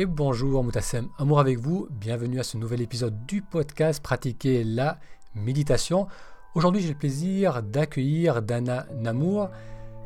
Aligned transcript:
et 0.00 0.06
bonjour 0.06 0.62
Moutassem, 0.62 1.08
amour 1.18 1.40
avec 1.40 1.58
vous, 1.58 1.88
bienvenue 1.90 2.38
à 2.38 2.44
ce 2.44 2.56
nouvel 2.56 2.80
épisode 2.82 3.26
du 3.26 3.42
podcast 3.42 4.00
Pratiquer 4.00 4.62
la 4.62 5.00
méditation. 5.34 6.06
Aujourd'hui 6.54 6.80
j'ai 6.80 6.90
le 6.90 6.94
plaisir 6.94 7.64
d'accueillir 7.64 8.40
Dana 8.40 8.86
Namour 8.94 9.50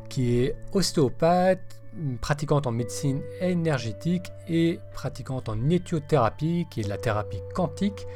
qui 0.09 0.39
est 0.39 0.55
ostéopathe, 0.71 1.79
pratiquante 2.21 2.65
en 2.65 2.71
médecine 2.71 3.21
énergétique 3.39 4.31
et 4.47 4.79
pratiquante 4.93 5.47
en 5.47 5.69
éthiothérapie 5.69 6.65
qui 6.71 6.79
est 6.79 6.85
de 6.85 6.89
la 6.89 6.97
thérapie 6.97 7.41
quantique. 7.53 8.07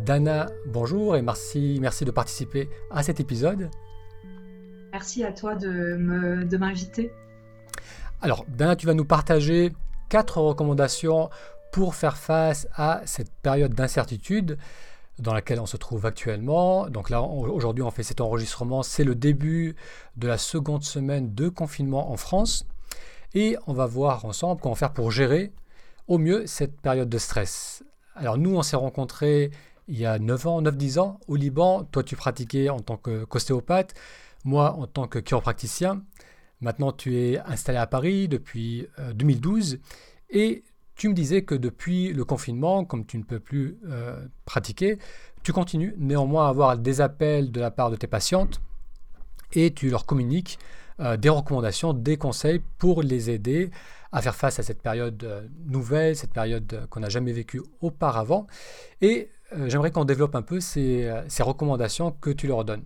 Dana, 0.00 0.50
bonjour 0.66 1.16
et 1.16 1.22
merci, 1.22 1.78
merci 1.80 2.04
de 2.04 2.10
participer 2.10 2.68
à 2.90 3.02
cet 3.02 3.20
épisode. 3.20 3.70
Merci 4.92 5.24
à 5.24 5.32
toi 5.32 5.54
de 5.54 5.96
m'inviter. 6.58 7.10
Alors, 8.20 8.44
Dana, 8.48 8.76
tu 8.76 8.86
vas 8.86 8.94
nous 8.94 9.04
partager 9.04 9.72
quatre 10.12 10.42
recommandations 10.42 11.30
pour 11.72 11.94
faire 11.94 12.18
face 12.18 12.68
à 12.74 13.00
cette 13.06 13.32
période 13.32 13.72
d'incertitude 13.72 14.58
dans 15.18 15.32
laquelle 15.32 15.58
on 15.58 15.64
se 15.64 15.78
trouve 15.78 16.04
actuellement. 16.04 16.90
Donc 16.90 17.08
là, 17.08 17.22
aujourd'hui, 17.22 17.82
on 17.82 17.90
fait 17.90 18.02
cet 18.02 18.20
enregistrement. 18.20 18.82
C'est 18.82 19.04
le 19.04 19.14
début 19.14 19.74
de 20.18 20.28
la 20.28 20.36
seconde 20.36 20.84
semaine 20.84 21.34
de 21.34 21.48
confinement 21.48 22.12
en 22.12 22.18
France. 22.18 22.66
Et 23.32 23.56
on 23.66 23.72
va 23.72 23.86
voir 23.86 24.26
ensemble 24.26 24.60
comment 24.60 24.74
faire 24.74 24.92
pour 24.92 25.10
gérer 25.10 25.50
au 26.08 26.18
mieux 26.18 26.46
cette 26.46 26.78
période 26.82 27.08
de 27.08 27.16
stress. 27.16 27.82
Alors 28.14 28.36
nous, 28.36 28.54
on 28.54 28.62
s'est 28.62 28.76
rencontrés 28.76 29.50
il 29.88 29.98
y 29.98 30.04
a 30.04 30.18
9 30.18 30.46
ans, 30.46 30.60
9-10 30.60 30.98
ans 30.98 31.20
au 31.26 31.36
Liban. 31.36 31.84
Toi, 31.84 32.02
tu 32.02 32.16
pratiquais 32.16 32.68
en 32.68 32.80
tant 32.80 32.98
qu'ostéopathe, 32.98 33.94
moi 34.44 34.74
en 34.74 34.86
tant 34.86 35.08
que 35.08 35.20
chiropracticien. 35.20 36.02
Maintenant, 36.62 36.92
tu 36.92 37.18
es 37.18 37.40
installé 37.40 37.76
à 37.76 37.88
Paris 37.88 38.28
depuis 38.28 38.86
2012 39.14 39.74
euh, 39.74 39.78
et 40.30 40.62
tu 40.94 41.08
me 41.08 41.14
disais 41.14 41.42
que 41.42 41.56
depuis 41.56 42.12
le 42.12 42.24
confinement, 42.24 42.84
comme 42.84 43.04
tu 43.04 43.18
ne 43.18 43.24
peux 43.24 43.40
plus 43.40 43.78
euh, 43.88 44.24
pratiquer, 44.44 44.98
tu 45.42 45.52
continues 45.52 45.94
néanmoins 45.98 46.46
à 46.46 46.50
avoir 46.50 46.78
des 46.78 47.00
appels 47.00 47.50
de 47.50 47.60
la 47.60 47.72
part 47.72 47.90
de 47.90 47.96
tes 47.96 48.06
patientes 48.06 48.60
et 49.52 49.74
tu 49.74 49.90
leur 49.90 50.06
communiques 50.06 50.60
euh, 51.00 51.16
des 51.16 51.28
recommandations, 51.28 51.94
des 51.94 52.16
conseils 52.16 52.62
pour 52.78 53.02
les 53.02 53.28
aider 53.28 53.72
à 54.12 54.22
faire 54.22 54.36
face 54.36 54.60
à 54.60 54.62
cette 54.62 54.82
période 54.82 55.50
nouvelle, 55.66 56.14
cette 56.14 56.32
période 56.32 56.86
qu'on 56.90 57.00
n'a 57.00 57.08
jamais 57.08 57.32
vécue 57.32 57.62
auparavant. 57.80 58.46
Et 59.00 59.30
j'aimerais 59.66 59.90
qu'on 59.90 60.04
développe 60.04 60.36
un 60.36 60.42
peu 60.42 60.60
ces, 60.60 61.10
ces 61.28 61.42
recommandations 61.42 62.12
que 62.20 62.28
tu 62.28 62.46
leur 62.46 62.66
donnes. 62.66 62.84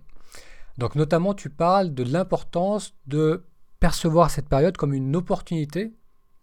Donc 0.77 0.95
notamment, 0.95 1.33
tu 1.33 1.49
parles 1.49 1.93
de 1.93 2.03
l'importance 2.03 2.95
de 3.07 3.43
percevoir 3.79 4.31
cette 4.31 4.49
période 4.49 4.77
comme 4.77 4.93
une 4.93 5.15
opportunité 5.15 5.93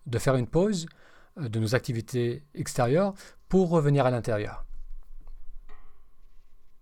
de 0.06 0.18
faire 0.18 0.36
une 0.36 0.46
pause 0.46 0.86
euh, 1.38 1.48
de 1.48 1.58
nos 1.58 1.74
activités 1.74 2.44
extérieures 2.54 3.14
pour 3.48 3.70
revenir 3.70 4.06
à 4.06 4.10
l'intérieur. 4.10 4.64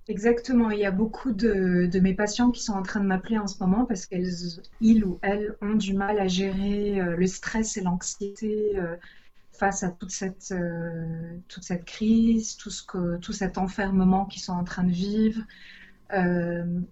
Exactement, 0.09 0.71
il 0.71 0.81
y 0.81 0.85
a 0.85 0.91
beaucoup 0.91 1.31
de, 1.31 1.89
mes 2.01 2.15
patients 2.15 2.51
qui 2.51 2.63
sont 2.63 2.73
en 2.73 2.83
train 2.83 2.99
de 2.99 3.07
m'appeler 3.07 3.39
en 3.39 3.47
ce 3.47 3.63
moment 3.63 3.85
parce 3.85 4.07
qu'ils 4.07 5.05
ou 5.05 5.19
elles 5.23 5.57
ont 5.63 5.75
du 5.75 5.95
mal 5.95 6.19
à 6.19 6.27
gérer 6.27 7.01
euh, 7.01 7.17
le 7.17 7.27
stress 7.29 7.77
et 7.77 7.83
l'anxiété 7.83 8.73
euh, 8.77 8.97
face 9.53 9.85
à 9.85 9.91
toute 9.91 10.11
cette, 10.11 10.53
toute 11.47 11.63
cette 11.63 11.85
crise, 11.85 12.57
tout, 12.57 12.71
ce 12.71 12.83
que, 12.83 13.19
tout 13.19 13.33
cet 13.33 13.59
enfermement 13.59 14.25
qu'ils 14.27 14.43
sont 14.43 14.55
en 14.55 14.65
train 14.65 14.83
de 14.83 14.91
vivre. 14.91 15.41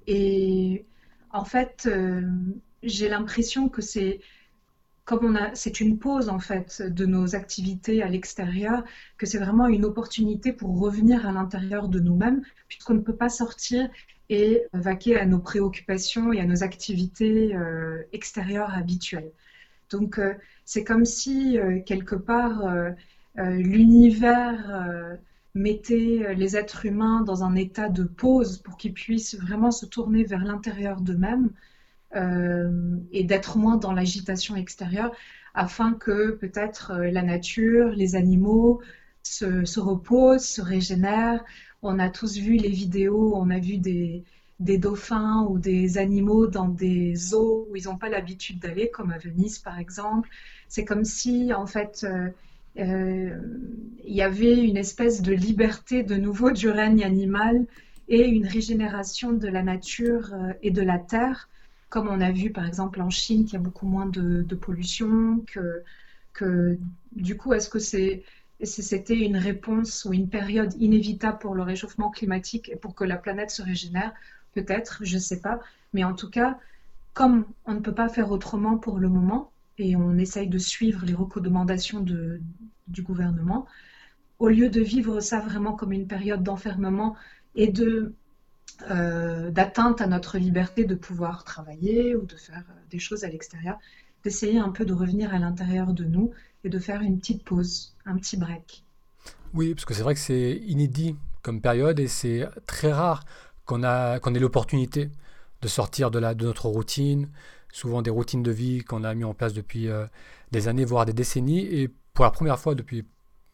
et 0.06 0.84
en 1.33 1.44
fait, 1.44 1.88
j'ai 2.83 3.09
l'impression 3.09 3.69
que 3.69 3.83
c'est 3.83 4.20
comme 5.05 5.25
on 5.25 5.34
a, 5.34 5.55
c'est 5.56 5.81
une 5.81 5.98
pause 5.98 6.28
en 6.28 6.39
fait 6.39 6.83
de 6.83 7.05
nos 7.05 7.34
activités 7.34 8.00
à 8.00 8.09
l'extérieur, 8.09 8.84
que 9.19 9.27
c'est 9.27 9.39
vraiment 9.39 9.67
une 9.67 9.84
opportunité 9.84 10.53
pour 10.53 10.78
revenir 10.78 11.27
à 11.27 11.33
l'intérieur 11.33 11.89
de 11.89 11.98
nous-mêmes, 11.98 12.42
puisqu'on 12.69 12.95
ne 12.95 13.00
peut 13.00 13.17
pas 13.17 13.28
sortir 13.28 13.89
et 14.28 14.62
vaquer 14.72 15.19
à 15.19 15.27
nos 15.27 15.41
préoccupations 15.41 16.32
et 16.32 16.41
à 16.41 16.44
nos 16.44 16.62
activités 16.62 17.56
euh, 17.56 18.03
extérieures 18.12 18.72
habituelles. 18.72 19.33
Donc 19.91 20.21
euh, 20.21 20.34
c'est 20.65 20.84
comme 20.84 21.04
si 21.04 21.59
euh, 21.59 21.81
quelque 21.84 22.15
part 22.15 22.62
l'univers 23.37 25.19
mettait 25.54 26.34
les 26.37 26.56
êtres 26.56 26.87
humains 26.87 27.22
dans 27.22 27.43
un 27.43 27.56
état 27.56 27.88
de 27.88 28.04
pause 28.04 28.59
pour 28.59 28.77
qu'ils 28.77 28.93
puissent 28.93 29.34
vraiment 29.34 29.71
se 29.71 29.87
tourner 29.87 30.25
vers 30.25 30.44
l'intérieur 30.44 31.00
d'eux-mêmes 31.00 31.50
et 32.15 33.25
d'être 33.25 33.56
moins 33.56 33.76
dans 33.76 33.93
l'agitation 33.93 34.56
extérieure 34.56 35.12
afin 35.54 35.94
que 35.94 36.32
peut-être 36.32 36.93
euh, 36.93 37.10
la 37.10 37.22
nature, 37.22 37.88
les 37.88 38.15
animaux 38.15 38.81
se, 39.22 39.81
reposent, 39.81 40.44
se 40.44 40.62
régénèrent. 40.62 41.44
On 41.82 41.98
a 41.98 42.09
tous 42.09 42.37
vu 42.37 42.56
les 42.56 42.71
vidéos, 42.71 43.34
on 43.37 43.50
a 43.50 43.59
vu 43.59 43.78
des, 43.78 44.25
dauphins 44.59 45.47
ou 45.48 45.59
des 45.59 45.98
animaux 45.98 46.47
dans 46.47 46.69
des 46.69 47.34
eaux 47.34 47.66
où 47.71 47.76
ils 47.76 47.84
n'ont 47.84 47.97
pas 47.97 48.09
l'habitude 48.09 48.59
d'aller, 48.59 48.91
comme 48.91 49.10
à 49.10 49.19
Venise 49.19 49.59
par 49.59 49.78
exemple. 49.78 50.28
C'est 50.69 50.84
comme 50.84 51.04
si 51.04 51.53
en 51.53 51.66
fait 51.66 52.06
euh, 52.78 53.38
il 54.04 54.15
y 54.15 54.22
avait 54.22 54.65
une 54.65 54.77
espèce 54.77 55.22
de 55.22 55.32
liberté 55.32 56.03
de 56.03 56.16
nouveau 56.16 56.50
du 56.50 56.69
règne 56.69 57.04
animal 57.04 57.66
et 58.09 58.27
une 58.27 58.47
régénération 58.47 59.32
de 59.32 59.48
la 59.48 59.62
nature 59.62 60.34
et 60.62 60.71
de 60.71 60.82
la 60.82 60.98
terre 60.98 61.48
comme 61.91 62.09
on 62.09 62.21
a 62.21 62.31
vu 62.31 62.51
par 62.51 62.67
exemple 62.67 63.03
en 63.03 63.11
Chine 63.11 63.45
qu'il 63.45 63.55
y 63.55 63.56
a 63.56 63.61
beaucoup 63.61 63.87
moins 63.87 64.06
de, 64.06 64.55
pollution, 64.55 65.45
que, 66.33 66.78
du 67.12 67.37
coup, 67.37 67.53
est-ce 67.53 67.69
que 67.69 67.81
c'était 67.81 69.19
une 69.19 69.37
réponse 69.37 70.05
ou 70.05 70.15
une 70.15 70.28
période 70.28 70.73
inévitable 70.78 71.39
pour 71.39 71.55
le 71.55 71.62
réchauffement 71.62 72.11
climatique 72.11 72.71
et 72.71 72.77
pour 72.77 72.95
que 72.95 73.05
la 73.05 73.17
planète 73.17 73.51
se 73.51 73.61
régénère? 73.61 74.12
Peut-être, 74.55 75.01
je 75.03 75.17
ne 75.17 75.21
sais 75.21 75.41
pas. 75.41 75.61
Mais 75.93 76.05
en 76.05 76.15
tout 76.15 76.31
cas, 76.31 76.59
comme 77.12 77.45
on 77.67 77.75
ne 77.75 77.81
peut 77.81 77.95
pas 77.95 78.09
faire 78.09 78.31
autrement 78.31 78.78
pour 78.78 78.99
le 78.99 79.09
moment, 79.09 79.51
et 79.77 79.97
on 79.97 80.17
essaye 80.17 80.49
de 80.49 80.59
suivre 80.59 81.05
les 81.05 81.15
recommandations 81.15 82.01
du 82.01 83.03
gouvernement, 83.03 83.67
au 84.39 84.49
lieu 84.49 84.69
de 84.69 84.81
vivre 84.81 85.21
ça 85.21 85.41
vraiment 85.41 85.75
comme 85.75 85.93
une 85.93 86.07
période 86.07 86.43
d'enfermement 86.43 87.17
et 87.55 87.69
de 87.69 88.15
euh, 88.91 89.50
d'atteinte 89.50 90.00
à 90.00 90.06
notre 90.06 90.38
liberté 90.38 90.84
de 90.84 90.94
pouvoir 90.94 91.44
travailler 91.44 92.14
ou 92.16 92.25
de 92.25 92.36
faire 92.36 92.64
euh, 92.70 92.81
des 92.91 92.98
choses 92.98 93.25
à 93.25 93.28
l'extérieur, 93.28 93.78
d'essayer 94.25 94.58
un 94.58 94.70
peu 94.70 94.84
de 94.84 94.92
revenir 94.92 95.34
à 95.34 95.38
l'intérieur 95.38 95.92
de 95.92 96.04
nous 96.04 96.31
et 96.64 96.69
de 96.69 96.78
faire 96.78 97.03
une 97.03 97.19
petite 97.19 97.44
pause, 97.44 97.94
un 98.06 98.16
petit 98.16 98.36
break. 98.36 98.84
Oui, 99.54 99.75
parce 99.75 99.84
que 99.84 99.94
c'est 99.94 100.03
vrai 100.03 100.14
que 100.14 100.20
c'est 100.20 100.60
inédit 100.66 101.16
comme 101.42 101.60
période 101.60 101.98
et 102.00 102.09
c'est 102.09 102.48
très 102.66 102.92
rare 102.92 103.25
qu'on 103.64 103.80
qu'on 104.20 104.34
ait 104.34 104.38
l'opportunité 104.38 105.10
de 105.62 105.69
sortir 105.69 106.10
de, 106.10 106.19
la, 106.19 106.34
de 106.34 106.44
notre 106.44 106.66
routine, 106.66 107.28
souvent 107.72 108.03
des 108.03 108.10
routines 108.10 108.42
de 108.42 108.50
vie 108.50 108.82
qu'on 108.82 109.04
a 109.04 109.14
mis 109.14 109.25
en 109.25 109.34
place 109.34 109.53
depuis 109.53 109.88
euh, 109.88 110.06
des 110.53 110.69
années, 110.69 110.84
voire 110.84 111.06
des 111.06 111.12
décennies. 111.12 111.60
Et 111.60 111.88
pour 112.14 112.25
la 112.25 112.30
première 112.30 112.59
fois 112.59 112.75
depuis 112.75 113.06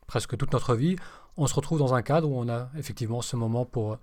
presque 0.06 0.36
toute 0.36 0.52
notre 0.52 0.74
vie, 0.74 0.96
on 1.36 1.46
se 1.46 1.54
retrouve 1.54 1.78
dans 1.78 1.94
un 1.94 2.02
cadre 2.02 2.30
où 2.30 2.38
on 2.38 2.48
a 2.48 2.70
effectivement 2.78 3.22
ce 3.22 3.36
moment 3.36 3.64
pour, 3.64 3.98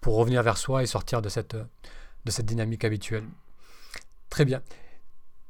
pour 0.00 0.16
revenir 0.16 0.42
vers 0.42 0.56
soi 0.56 0.82
et 0.82 0.86
sortir 0.86 1.22
de 1.22 1.28
cette, 1.28 1.56
de 1.56 2.30
cette 2.30 2.46
dynamique 2.46 2.84
habituelle. 2.84 3.24
Très 4.28 4.44
bien. 4.44 4.62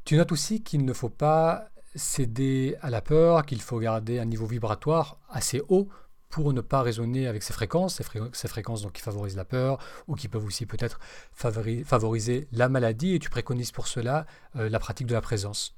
Tu 0.04 0.16
notes 0.16 0.32
aussi 0.32 0.62
qu'il 0.62 0.84
ne 0.84 0.92
faut 0.92 1.08
pas 1.10 1.68
céder 1.94 2.76
à 2.80 2.90
la 2.90 3.00
peur, 3.00 3.44
qu'il 3.44 3.60
faut 3.60 3.78
garder 3.78 4.18
un 4.18 4.24
niveau 4.24 4.46
vibratoire 4.46 5.18
assez 5.28 5.60
haut 5.68 5.88
pour 6.30 6.52
ne 6.52 6.60
pas 6.60 6.82
raisonner 6.82 7.26
avec 7.26 7.42
ces 7.42 7.52
fréquences, 7.52 8.00
ces, 8.32 8.48
fréquences 8.48 8.82
donc 8.82 8.92
qui 8.92 9.02
favorisent 9.02 9.36
la 9.36 9.44
peur 9.44 9.78
ou 10.06 10.14
qui 10.14 10.28
peuvent 10.28 10.44
aussi 10.44 10.64
peut-être 10.64 11.00
favoriser 11.32 12.46
la 12.52 12.68
maladie. 12.68 13.14
Et 13.16 13.18
tu 13.18 13.28
préconises 13.28 13.72
pour 13.72 13.88
cela 13.88 14.26
euh, 14.56 14.68
la 14.68 14.78
pratique 14.78 15.08
de 15.08 15.14
la 15.14 15.20
présence. 15.20 15.76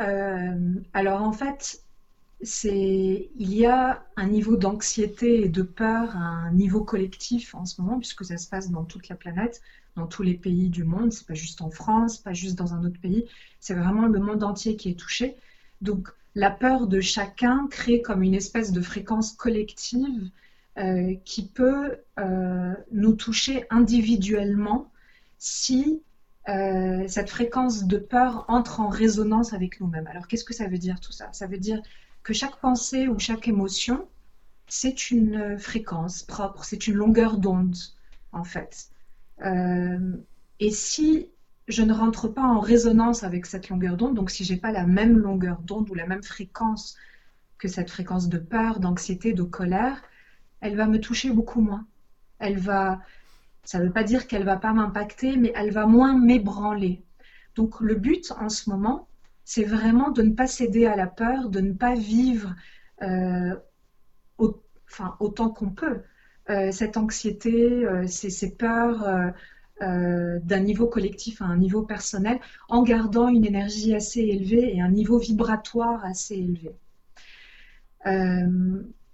Euh, 0.00 0.74
alors 0.94 1.22
en 1.22 1.32
fait, 1.32 1.82
il 2.40 3.28
y 3.36 3.66
a 3.66 4.04
un 4.16 4.26
niveau 4.26 4.56
d'anxiété 4.56 5.44
et 5.44 5.48
de 5.48 5.62
peur, 5.62 6.16
un 6.16 6.50
niveau 6.52 6.84
collectif 6.84 7.54
en 7.54 7.64
ce 7.64 7.80
moment, 7.80 7.98
puisque 7.98 8.24
ça 8.24 8.36
se 8.36 8.48
passe 8.48 8.70
dans 8.70 8.84
toute 8.84 9.08
la 9.08 9.16
planète, 9.16 9.62
dans 9.96 10.06
tous 10.06 10.22
les 10.22 10.34
pays 10.34 10.68
du 10.68 10.84
monde. 10.84 11.12
C'est 11.12 11.26
pas 11.26 11.34
juste 11.34 11.62
en 11.62 11.70
France, 11.70 12.18
pas 12.18 12.32
juste 12.32 12.56
dans 12.56 12.74
un 12.74 12.84
autre 12.84 13.00
pays. 13.00 13.26
C'est 13.60 13.74
vraiment 13.74 14.06
le 14.06 14.18
monde 14.18 14.42
entier 14.42 14.76
qui 14.76 14.90
est 14.90 14.98
touché. 14.98 15.36
Donc 15.80 16.08
la 16.34 16.50
peur 16.50 16.86
de 16.86 17.00
chacun 17.00 17.68
crée 17.70 18.02
comme 18.02 18.22
une 18.22 18.34
espèce 18.34 18.72
de 18.72 18.80
fréquence 18.80 19.32
collective 19.32 20.30
euh, 20.76 21.14
qui 21.24 21.46
peut 21.46 21.98
euh, 22.18 22.74
nous 22.90 23.12
toucher 23.12 23.64
individuellement 23.70 24.90
si 25.38 26.02
euh, 26.48 27.04
cette 27.06 27.30
fréquence 27.30 27.84
de 27.84 27.96
peur 27.96 28.44
entre 28.48 28.80
en 28.80 28.88
résonance 28.88 29.52
avec 29.52 29.80
nous-mêmes. 29.80 30.08
Alors 30.08 30.26
qu'est-ce 30.26 30.44
que 30.44 30.52
ça 30.52 30.66
veut 30.66 30.78
dire 30.78 31.00
tout 31.00 31.12
ça? 31.12 31.32
Ça 31.32 31.46
veut 31.46 31.58
dire 31.58 31.80
que 32.24 32.32
chaque 32.32 32.56
pensée 32.56 33.06
ou 33.06 33.18
chaque 33.18 33.46
émotion, 33.46 34.08
c'est 34.66 35.10
une 35.10 35.58
fréquence 35.58 36.22
propre, 36.22 36.64
c'est 36.64 36.86
une 36.88 36.94
longueur 36.94 37.36
d'onde, 37.36 37.76
en 38.32 38.44
fait. 38.44 38.88
Euh, 39.44 40.16
et 40.58 40.70
si 40.70 41.28
je 41.68 41.82
ne 41.82 41.92
rentre 41.92 42.28
pas 42.28 42.42
en 42.42 42.60
résonance 42.60 43.22
avec 43.22 43.46
cette 43.46 43.68
longueur 43.68 43.96
d'onde, 43.96 44.14
donc 44.14 44.30
si 44.30 44.42
j'ai 44.42 44.56
pas 44.56 44.72
la 44.72 44.86
même 44.86 45.18
longueur 45.18 45.60
d'onde 45.60 45.88
ou 45.90 45.94
la 45.94 46.06
même 46.06 46.22
fréquence 46.22 46.96
que 47.58 47.68
cette 47.68 47.90
fréquence 47.90 48.28
de 48.28 48.38
peur, 48.38 48.80
d'anxiété, 48.80 49.32
de 49.32 49.42
colère, 49.42 50.02
elle 50.60 50.76
va 50.76 50.86
me 50.86 50.98
toucher 50.98 51.30
beaucoup 51.30 51.60
moins. 51.60 51.86
Elle 52.38 52.58
va, 52.58 53.00
ça 53.64 53.78
ne 53.78 53.84
veut 53.84 53.92
pas 53.92 54.02
dire 54.02 54.26
qu'elle 54.26 54.44
va 54.44 54.56
pas 54.56 54.72
m'impacter, 54.72 55.36
mais 55.36 55.52
elle 55.54 55.72
va 55.72 55.86
moins 55.86 56.18
m'ébranler. 56.18 57.02
Donc 57.54 57.80
le 57.80 57.94
but 57.94 58.32
en 58.38 58.48
ce 58.48 58.70
moment, 58.70 59.08
c'est 59.44 59.64
vraiment 59.64 60.10
de 60.10 60.22
ne 60.22 60.32
pas 60.32 60.46
céder 60.46 60.86
à 60.86 60.96
la 60.96 61.06
peur, 61.06 61.50
de 61.50 61.60
ne 61.60 61.72
pas 61.72 61.94
vivre 61.94 62.54
euh, 63.02 63.54
autant 65.18 65.50
qu'on 65.50 65.70
peut 65.70 66.02
euh, 66.50 66.70
cette 66.70 66.96
anxiété, 66.96 67.84
euh, 67.84 68.06
ces, 68.06 68.54
peurs 68.54 69.32
d'un 69.80 70.60
niveau 70.60 70.86
collectif 70.86 71.42
à 71.42 71.46
un 71.46 71.56
niveau 71.56 71.82
personnel, 71.82 72.38
en 72.68 72.82
gardant 72.82 73.28
une 73.28 73.44
énergie 73.44 73.94
assez 73.94 74.20
élevée 74.20 74.74
et 74.74 74.80
un 74.80 74.90
niveau 74.90 75.18
vibratoire 75.18 76.04
assez 76.04 76.36
élevé. 76.36 76.74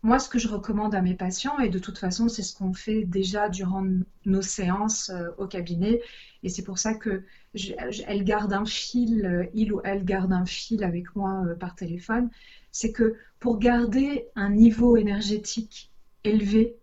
Moi, 0.03 0.19
ce 0.19 0.31
que 0.31 0.39
je 0.39 0.49
recommande 0.49 0.95
à 0.95 1.03
mes 1.03 1.15
patients, 1.15 1.59
et 1.59 1.69
de 1.69 1.79
toute 1.79 1.99
façon, 1.99 2.29
c'est 2.29 2.43
ce 2.43 2.57
qu'on 2.57 2.73
fait 2.73 3.05
déjà 3.05 3.49
durant 3.49 3.85
nos 4.25 4.43
séances 4.43 5.11
au 5.39 5.47
cabinet, 5.47 6.01
et 6.43 6.49
c'est 6.49 6.63
pour 6.63 6.79
ça 6.79 6.95
que 6.95 7.25
elle 7.55 8.25
garde 8.25 8.53
un 8.53 8.65
fil, 8.65 9.27
euh, 9.27 9.47
il 9.55 9.73
ou 9.73 9.81
elle 9.85 10.05
garde 10.05 10.33
un 10.33 10.47
fil 10.47 10.85
avec 10.85 11.17
moi 11.17 11.45
euh, 11.47 11.55
par 11.55 11.75
téléphone, 11.75 12.31
c'est 12.71 12.93
que 12.93 13.17
pour 13.41 13.59
garder 13.59 14.29
un 14.37 14.51
niveau 14.51 14.97
énergétique 14.97 15.91
élevé 16.25 16.77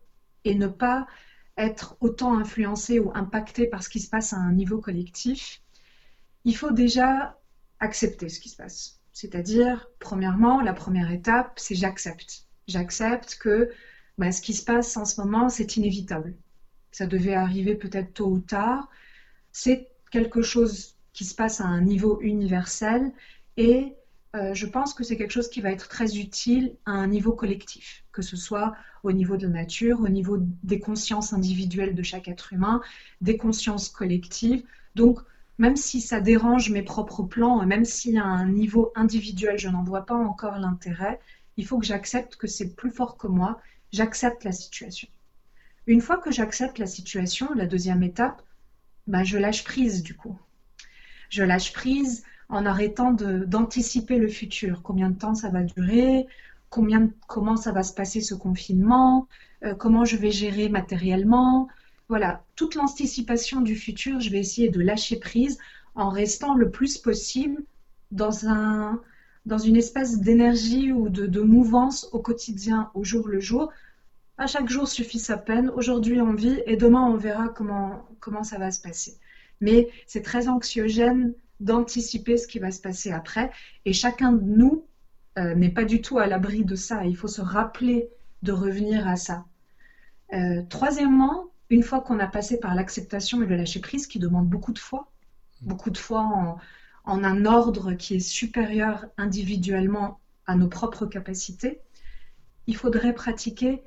et 0.44 0.56
ne 0.56 0.68
pas 0.68 1.08
être 1.58 1.98
autant 2.02 2.38
influencé 2.38 3.00
ou 3.00 3.12
impacté 3.16 3.68
par 3.68 3.84
ce 3.84 3.90
qui 3.90 4.00
se 4.00 4.10
passe 4.10 4.34
à 4.34 4.38
un 4.38 4.52
niveau 4.52 4.80
collectif, 4.80 5.62
il 6.46 6.56
faut 6.56 6.72
déjà 6.72 7.40
accepter 7.80 8.30
ce 8.30 8.40
qui 8.40 8.50
se 8.50 8.58
passe. 8.58 9.00
C'est-à-dire, 9.14 9.88
premièrement, 10.00 10.62
la 10.62 10.74
première 10.74 11.12
étape, 11.12 11.54
c'est 11.58 11.76
j'accepte 11.76 12.46
J'accepte 12.68 13.38
que 13.40 13.72
bah, 14.18 14.32
ce 14.32 14.42
qui 14.42 14.54
se 14.54 14.64
passe 14.64 14.98
en 14.98 15.06
ce 15.06 15.22
moment, 15.22 15.50
c'est 15.50 15.78
inévitable. 15.78 16.36
Ça 16.92 17.08
devait 17.08 17.34
arriver 17.34 17.76
peut-être 17.76 18.14
tôt 18.14 18.28
ou 18.28 18.40
tard. 18.40 18.90
C'est 19.52 19.90
quelque 20.12 20.42
chose 20.42 20.96
qui 21.14 21.26
se 21.26 21.36
passe 21.36 21.62
à 21.62 21.66
un 21.66 21.82
niveau 21.82 22.20
universel 22.22 23.12
et 23.58 23.94
euh, 24.36 24.54
je 24.54 24.66
pense 24.66 24.94
que 24.94 25.04
c'est 25.04 25.18
quelque 25.18 25.32
chose 25.32 25.50
qui 25.50 25.62
va 25.62 25.72
être 25.72 25.88
très 25.88 26.18
utile 26.18 26.76
à 26.86 26.92
un 26.92 27.08
niveau 27.08 27.32
collectif, 27.32 28.04
que 28.12 28.22
ce 28.22 28.36
soit 28.36 28.76
au 29.04 29.12
niveau 29.12 29.38
de 29.38 29.48
la 29.48 29.54
nature, 29.54 30.02
au 30.02 30.10
niveau 30.10 30.38
des 30.40 30.80
consciences 30.80 31.34
individuelles 31.34 31.96
de 31.96 32.04
chaque 32.04 32.28
être 32.28 32.54
humain, 32.54 32.82
des 33.22 33.38
consciences 33.38 33.90
collectives. 33.90 34.64
Donc, 34.96 35.20
même 35.58 35.76
si 35.76 36.02
ça 36.02 36.20
dérange 36.20 36.70
mes 36.70 36.84
propres 36.84 37.24
plans, 37.24 37.66
même 37.66 37.86
si 37.86 38.18
à 38.18 38.26
un 38.26 38.48
niveau 38.48 38.92
individuel, 38.96 39.58
je 39.58 39.70
n'en 39.70 39.84
vois 39.84 40.06
pas 40.06 40.16
encore 40.16 40.60
l'intérêt, 40.60 41.20
il 41.56 41.66
faut 41.66 41.80
que 41.80 41.86
j'accepte 41.86 42.36
que 42.36 42.48
c'est 42.48 42.76
plus 42.76 42.92
fort 42.92 43.18
que 43.18 43.28
moi, 43.28 43.60
j'accepte 43.92 44.44
la 44.44 44.52
situation. 44.52 45.08
Une 45.88 46.02
fois 46.02 46.18
que 46.18 46.32
j'accepte 46.32 46.78
la 46.78 46.86
situation, 46.86 47.50
la 47.56 47.66
deuxième 47.66 48.04
étape, 48.04 48.44
bah, 49.08 49.24
je 49.24 49.38
lâche 49.38 49.64
prise 49.64 50.04
du 50.04 50.14
coup. 50.14 50.38
Je 51.30 51.44
lâche 51.44 51.74
prise 51.74 52.24
en 52.50 52.66
arrêtant 52.66 53.12
d'anticiper 53.12 54.18
le 54.18 54.28
futur. 54.28 54.82
Combien 54.84 55.10
de 55.10 55.18
temps 55.18 55.36
ça 55.36 55.50
va 55.50 55.64
durer? 55.64 56.28
Combien, 56.70 57.10
Comment 57.28 57.58
ça 57.58 57.72
va 57.72 57.84
se 57.84 57.94
passer 57.94 58.22
ce 58.22 58.36
confinement? 58.36 59.28
Euh, 59.64 59.74
Comment 59.76 60.06
je 60.06 60.18
vais 60.18 60.32
gérer 60.32 60.70
matériellement? 60.70 61.68
Voilà, 62.10 62.44
toute 62.56 62.76
l'anticipation 62.76 63.62
du 63.62 63.76
futur, 63.76 64.22
je 64.22 64.30
vais 64.30 64.40
essayer 64.40 64.70
de 64.70 64.80
lâcher 64.80 65.20
prise 65.20 65.58
en 65.96 66.10
restant 66.10 66.54
le 66.54 66.70
plus 66.70 66.98
possible 66.98 67.64
dans 68.12 68.48
un, 68.48 69.02
dans 69.46 69.58
une 69.58 69.76
espèce 69.76 70.20
d'énergie 70.20 70.92
ou 70.92 71.10
de, 71.10 71.42
mouvance 71.42 72.08
au 72.14 72.20
quotidien, 72.20 72.92
au 72.94 73.04
jour 73.04 73.28
le 73.28 73.40
jour. 73.40 73.72
À 74.40 74.46
chaque 74.46 74.70
jour 74.70 74.88
suffit 74.88 75.18
sa 75.18 75.36
peine. 75.36 75.70
Aujourd'hui, 75.70 76.22
on 76.22 76.34
vit 76.34 76.62
et 76.68 76.78
demain, 76.78 77.02
on 77.02 77.16
verra 77.16 77.50
comment, 77.50 78.06
comment 78.20 78.44
ça 78.44 78.60
va 78.60 78.70
se 78.70 78.80
passer. 78.80 79.18
Mais 79.62 79.90
c'est 80.06 80.22
très 80.22 80.48
anxiogène 80.48 81.34
d'anticiper 81.60 82.38
ce 82.38 82.46
qui 82.46 82.60
va 82.60 82.70
se 82.70 82.80
passer 82.80 83.12
après. 83.12 83.50
Et 83.86 83.94
chacun 83.94 84.32
de 84.32 84.44
nous 84.44 84.86
euh, 85.40 85.56
n'est 85.56 85.72
pas 85.72 85.86
du 85.86 86.02
tout 86.02 86.20
à 86.20 86.28
l'abri 86.28 86.64
de 86.64 86.76
ça. 86.76 87.04
Il 87.06 87.18
faut 87.18 87.28
se 87.28 87.42
rappeler 87.42 88.10
de 88.44 88.52
revenir 88.52 89.08
à 89.08 89.16
ça. 89.16 89.46
Euh, 90.34 90.62
troisièmement, 90.70 91.48
une 91.72 91.82
fois 91.82 92.02
qu'on 92.02 92.20
a 92.20 92.28
passé 92.28 92.60
par 92.60 92.76
l'acceptation 92.76 93.42
et 93.42 93.48
le 93.48 93.56
lâcher 93.56 93.80
prise, 93.80 94.06
qui 94.06 94.20
demande 94.20 94.48
beaucoup 94.48 94.72
de 94.72 94.80
foi, 94.80 95.12
beaucoup 95.62 95.90
de 95.90 95.98
foi 95.98 96.22
en, 96.22 96.60
en 97.06 97.24
un 97.24 97.46
ordre 97.48 97.94
qui 97.94 98.18
est 98.18 98.20
supérieur 98.20 99.08
individuellement 99.18 100.20
à 100.46 100.56
nos 100.56 100.68
propres 100.68 101.08
capacités, 101.08 101.82
il 102.68 102.76
faudrait 102.76 103.14
pratiquer 103.14 103.82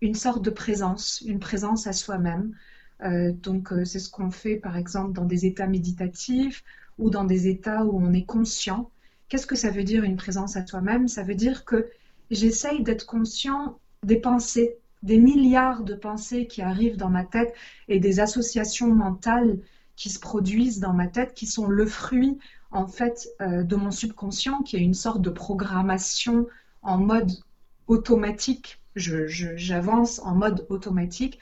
une 0.00 0.14
sorte 0.14 0.44
de 0.44 0.50
présence, 0.50 1.22
une 1.26 1.38
présence 1.38 1.86
à 1.86 1.92
soi-même. 1.92 2.54
Euh, 3.02 3.32
donc 3.32 3.72
euh, 3.72 3.84
c'est 3.84 3.98
ce 3.98 4.10
qu'on 4.10 4.30
fait 4.30 4.56
par 4.56 4.76
exemple 4.76 5.12
dans 5.12 5.24
des 5.26 5.44
états 5.44 5.66
méditatifs 5.66 6.64
ou 6.98 7.10
dans 7.10 7.24
des 7.24 7.48
états 7.48 7.84
où 7.84 7.98
on 7.98 8.12
est 8.12 8.24
conscient. 8.24 8.90
Qu'est-ce 9.28 9.46
que 9.46 9.56
ça 9.56 9.70
veut 9.70 9.84
dire 9.84 10.04
une 10.04 10.16
présence 10.16 10.56
à 10.56 10.66
soi-même? 10.66 11.08
Ça 11.08 11.22
veut 11.22 11.34
dire 11.34 11.64
que 11.64 11.88
j'essaye 12.30 12.82
d'être 12.82 13.06
conscient 13.06 13.78
des 14.02 14.16
pensées, 14.16 14.76
des 15.02 15.18
milliards 15.18 15.82
de 15.82 15.94
pensées 15.94 16.46
qui 16.46 16.62
arrivent 16.62 16.96
dans 16.96 17.10
ma 17.10 17.24
tête 17.24 17.54
et 17.88 17.98
des 17.98 18.20
associations 18.20 18.94
mentales 18.94 19.58
qui 19.96 20.10
se 20.10 20.20
produisent 20.20 20.80
dans 20.80 20.92
ma 20.92 21.06
tête 21.06 21.34
qui 21.34 21.46
sont 21.46 21.66
le 21.66 21.86
fruit 21.86 22.38
en 22.70 22.86
fait 22.86 23.28
euh, 23.40 23.62
de 23.62 23.76
mon 23.76 23.90
subconscient 23.90 24.62
qui 24.62 24.76
est 24.76 24.80
une 24.80 24.94
sorte 24.94 25.22
de 25.22 25.30
programmation 25.30 26.46
en 26.82 26.98
mode 26.98 27.32
automatique. 27.88 28.80
J'avance 28.96 30.18
en 30.20 30.34
mode 30.34 30.66
automatique 30.70 31.38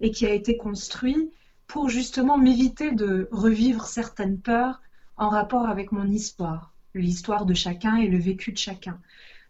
et 0.00 0.10
qui 0.10 0.26
a 0.26 0.32
été 0.32 0.56
construit 0.56 1.30
pour 1.66 1.88
justement 1.88 2.38
m'éviter 2.38 2.92
de 2.92 3.28
revivre 3.32 3.86
certaines 3.86 4.38
peurs 4.38 4.80
en 5.16 5.28
rapport 5.28 5.66
avec 5.66 5.90
mon 5.90 6.06
histoire, 6.06 6.72
l'histoire 6.94 7.44
de 7.44 7.54
chacun 7.54 7.96
et 7.96 8.08
le 8.08 8.18
vécu 8.18 8.52
de 8.52 8.58
chacun. 8.58 9.00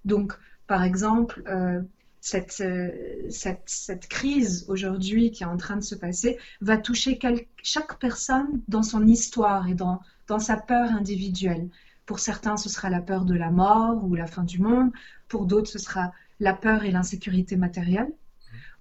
Donc, 0.05 0.33
par 0.67 0.83
exemple, 0.83 1.43
euh, 1.49 1.81
cette, 2.21 2.61
euh, 2.61 2.91
cette, 3.31 3.63
cette, 3.67 4.09
crise 4.09 4.65
aujourd'hui 4.69 5.31
qui 5.31 5.43
est 5.43 5.47
en 5.47 5.57
train 5.57 5.77
de 5.77 5.83
se 5.83 5.95
passer 5.95 6.39
va 6.61 6.77
toucher 6.77 7.19
chaque 7.63 7.99
personne 7.99 8.61
dans 8.69 8.83
son 8.83 9.07
histoire 9.07 9.69
et 9.69 9.75
dans, 9.75 10.01
dans 10.27 10.39
sa 10.39 10.57
peur 10.57 10.91
individuelle. 10.91 11.69
Pour 12.07 12.19
certains, 12.21 12.57
ce 12.57 12.69
sera 12.69 12.91
la 12.91 13.01
peur 13.01 13.25
de 13.25 13.35
la 13.35 13.51
mort 13.51 14.03
ou 14.05 14.15
la 14.15 14.27
fin 14.27 14.43
du 14.43 14.61
monde. 14.61 14.91
Pour 15.29 15.47
d'autres, 15.47 15.71
ce 15.71 15.79
sera 15.79 16.13
la 16.41 16.55
peur 16.55 16.85
et 16.85 16.91
l'insécurité 16.91 17.57
matérielle. 17.57 18.13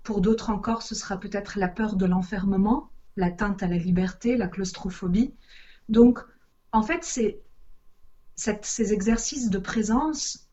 Pour 0.04 0.22
d'autres 0.22 0.50
encore, 0.50 0.82
ce 0.82 0.96
sera 0.96 1.20
peut-être 1.20 1.60
la 1.60 1.68
peur 1.68 1.96
de 1.96 2.06
l'enfermement, 2.06 2.90
l'atteinte 3.16 3.64
à 3.64 3.68
la 3.68 3.78
liberté, 3.78 4.38
la 4.38 4.48
claustrophobie. 4.48 5.34
Donc, 5.90 6.20
en 6.72 6.84
fait, 6.84 7.04
ces 7.04 8.94
exercices 8.94 9.50
de 9.50 9.58
présence 9.58 10.48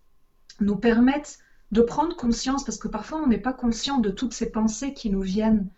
nous 0.61 0.77
permettent 0.77 1.39
de 1.73 1.83
prendre 1.83 2.17
conscience, 2.17 2.65
parce 2.65 2.79
que 2.79 2.89
parfois 2.89 3.21
on 3.23 3.27
n'est 3.27 3.39
pas 3.39 3.53
conscient 3.53 3.99
de 3.99 4.11
toutes 4.11 4.33
ces 4.33 4.51
pensées 4.51 4.95
qui 4.95 5.11
nous 5.11 5.21
viennent 5.21 5.69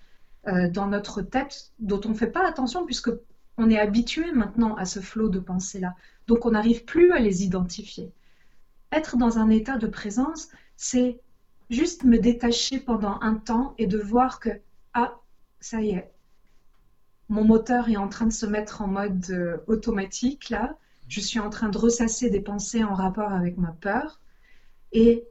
euh, 0.46 0.68
dans 0.70 0.86
notre 0.86 1.22
tête, 1.22 1.72
dont 1.78 2.00
on 2.04 2.10
ne 2.10 2.14
fait 2.14 2.26
pas 2.26 2.46
attention, 2.46 2.84
puisque 2.84 3.10
on 3.56 3.70
est 3.70 3.78
habitué 3.78 4.30
maintenant 4.32 4.74
à 4.76 4.84
ce 4.84 5.00
flot 5.00 5.28
de 5.28 5.38
pensées-là. 5.38 5.94
Donc 6.26 6.44
on 6.44 6.50
n'arrive 6.50 6.84
plus 6.84 7.12
à 7.12 7.18
les 7.18 7.44
identifier. 7.44 8.12
Être 8.92 9.16
dans 9.16 9.38
un 9.38 9.48
état 9.48 9.78
de 9.78 9.86
présence, 9.86 10.48
c'est 10.76 11.20
juste 11.70 12.04
me 12.04 12.18
détacher 12.18 12.78
pendant 12.78 13.18
un 13.20 13.34
temps 13.34 13.74
et 13.78 13.86
de 13.86 13.98
voir 13.98 14.40
que, 14.40 14.50
ah, 14.94 15.14
ça 15.60 15.80
y 15.80 15.90
est, 15.90 16.12
mon 17.28 17.44
moteur 17.44 17.88
est 17.88 17.96
en 17.96 18.08
train 18.08 18.26
de 18.26 18.32
se 18.32 18.46
mettre 18.46 18.82
en 18.82 18.86
mode 18.86 19.26
euh, 19.30 19.56
automatique, 19.66 20.50
là. 20.50 20.76
Je 21.08 21.20
suis 21.20 21.40
en 21.40 21.50
train 21.50 21.68
de 21.68 21.78
ressasser 21.78 22.30
des 22.30 22.40
pensées 22.40 22.84
en 22.84 22.94
rapport 22.94 23.32
avec 23.32 23.58
ma 23.58 23.72
peur. 23.72 24.20
Et 24.92 25.24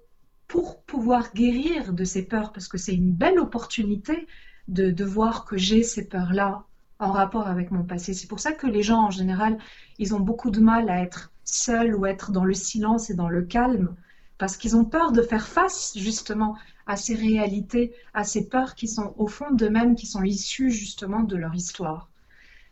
pour 0.47 0.81
pouvoir 0.83 1.33
guérir 1.33 1.93
de 1.93 2.03
ces 2.03 2.23
peurs, 2.23 2.51
parce 2.51 2.67
que 2.67 2.77
c'est 2.77 2.95
une 2.95 3.11
belle 3.11 3.39
opportunité 3.39 4.27
de, 4.67 4.91
de 4.91 5.05
voir 5.05 5.45
que 5.45 5.57
j'ai 5.57 5.83
ces 5.83 6.07
peurs-là 6.07 6.65
en 6.99 7.11
rapport 7.11 7.47
avec 7.47 7.71
mon 7.71 7.83
passé. 7.83 8.13
C'est 8.13 8.27
pour 8.27 8.39
ça 8.39 8.51
que 8.53 8.67
les 8.67 8.83
gens, 8.83 9.03
en 9.03 9.11
général, 9.11 9.57
ils 9.99 10.15
ont 10.15 10.19
beaucoup 10.19 10.51
de 10.51 10.59
mal 10.59 10.89
à 10.89 11.01
être 11.01 11.31
seuls 11.43 11.95
ou 11.95 12.05
être 12.05 12.31
dans 12.31 12.45
le 12.45 12.53
silence 12.53 13.09
et 13.09 13.15
dans 13.15 13.29
le 13.29 13.41
calme, 13.41 13.95
parce 14.37 14.57
qu'ils 14.57 14.75
ont 14.75 14.85
peur 14.85 15.11
de 15.11 15.21
faire 15.21 15.47
face 15.47 15.93
justement 15.97 16.57
à 16.87 16.97
ces 16.97 17.15
réalités, 17.15 17.93
à 18.13 18.23
ces 18.23 18.47
peurs 18.49 18.75
qui 18.75 18.87
sont 18.87 19.13
au 19.17 19.27
fond 19.27 19.51
d'eux-mêmes, 19.51 19.95
qui 19.95 20.05
sont 20.07 20.23
issues 20.23 20.71
justement 20.71 21.21
de 21.23 21.35
leur 21.37 21.55
histoire. 21.55 22.09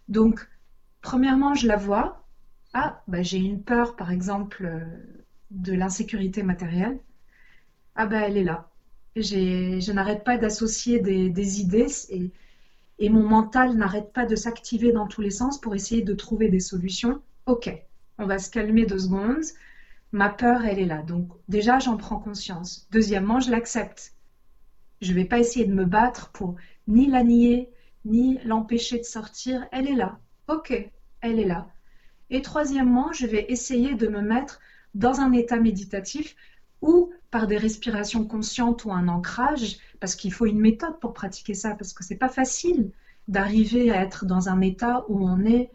Donc, 0.09 0.47
premièrement, 1.01 1.55
je 1.55 1.67
la 1.67 1.77
vois. 1.77 2.25
Ah, 2.73 3.03
bah, 3.07 3.23
j'ai 3.23 3.39
une 3.39 3.63
peur, 3.63 3.95
par 3.95 4.11
exemple, 4.11 4.65
euh, 4.65 4.81
de 5.51 5.73
l'insécurité 5.73 6.43
matérielle. 6.43 6.99
Ah, 7.95 8.05
ben, 8.05 8.21
elle 8.23 8.37
est 8.37 8.43
là. 8.43 8.69
Je 9.15 9.91
n'arrête 9.91 10.23
pas 10.23 10.37
d'associer 10.37 10.99
des, 10.99 11.29
des 11.29 11.61
idées 11.61 11.87
et 12.09 12.31
et 12.99 13.09
mon 13.09 13.23
mental 13.23 13.75
n'arrête 13.75 14.13
pas 14.13 14.25
de 14.25 14.35
s'activer 14.35 14.91
dans 14.91 15.07
tous 15.07 15.21
les 15.21 15.31
sens 15.31 15.59
pour 15.61 15.75
essayer 15.75 16.01
de 16.01 16.13
trouver 16.13 16.49
des 16.49 16.59
solutions. 16.59 17.21
Ok, 17.47 17.69
on 18.19 18.25
va 18.27 18.39
se 18.39 18.49
calmer 18.49 18.85
deux 18.85 18.99
secondes. 18.99 19.43
Ma 20.13 20.29
peur, 20.29 20.63
elle 20.63 20.79
est 20.79 20.85
là. 20.85 21.01
Donc 21.01 21.27
déjà, 21.49 21.79
j'en 21.79 21.97
prends 21.97 22.19
conscience. 22.19 22.87
Deuxièmement, 22.91 23.41
je 23.41 23.51
l'accepte. 23.51 24.13
Je 25.01 25.09
ne 25.09 25.15
vais 25.15 25.25
pas 25.25 25.39
essayer 25.39 25.65
de 25.65 25.73
me 25.73 25.85
battre 25.85 26.31
pour 26.31 26.55
ni 26.87 27.07
la 27.07 27.23
nier, 27.23 27.69
ni 28.05 28.37
l'empêcher 28.45 28.99
de 28.99 29.03
sortir. 29.03 29.67
Elle 29.71 29.89
est 29.89 29.95
là. 29.95 30.19
Ok, 30.47 30.71
elle 31.19 31.39
est 31.39 31.45
là. 31.45 31.67
Et 32.29 32.41
troisièmement, 32.41 33.11
je 33.11 33.25
vais 33.25 33.45
essayer 33.49 33.95
de 33.95 34.07
me 34.07 34.21
mettre 34.21 34.59
dans 34.93 35.19
un 35.19 35.31
état 35.33 35.59
méditatif 35.59 36.35
ou 36.81 37.11
par 37.31 37.47
des 37.47 37.57
respirations 37.57 38.25
conscientes 38.25 38.85
ou 38.85 38.91
un 38.91 39.07
ancrage, 39.07 39.77
parce 39.99 40.15
qu'il 40.15 40.31
faut 40.31 40.45
une 40.45 40.59
méthode 40.59 40.99
pour 40.99 41.13
pratiquer 41.13 41.55
ça, 41.55 41.71
parce 41.71 41.93
que 41.93 42.03
c'est 42.03 42.15
pas 42.15 42.29
facile 42.29 42.91
d'arriver 43.27 43.89
à 43.89 44.01
être 44.01 44.25
dans 44.25 44.49
un 44.49 44.61
état 44.61 45.05
où 45.07 45.27
on 45.27 45.43
est 45.45 45.71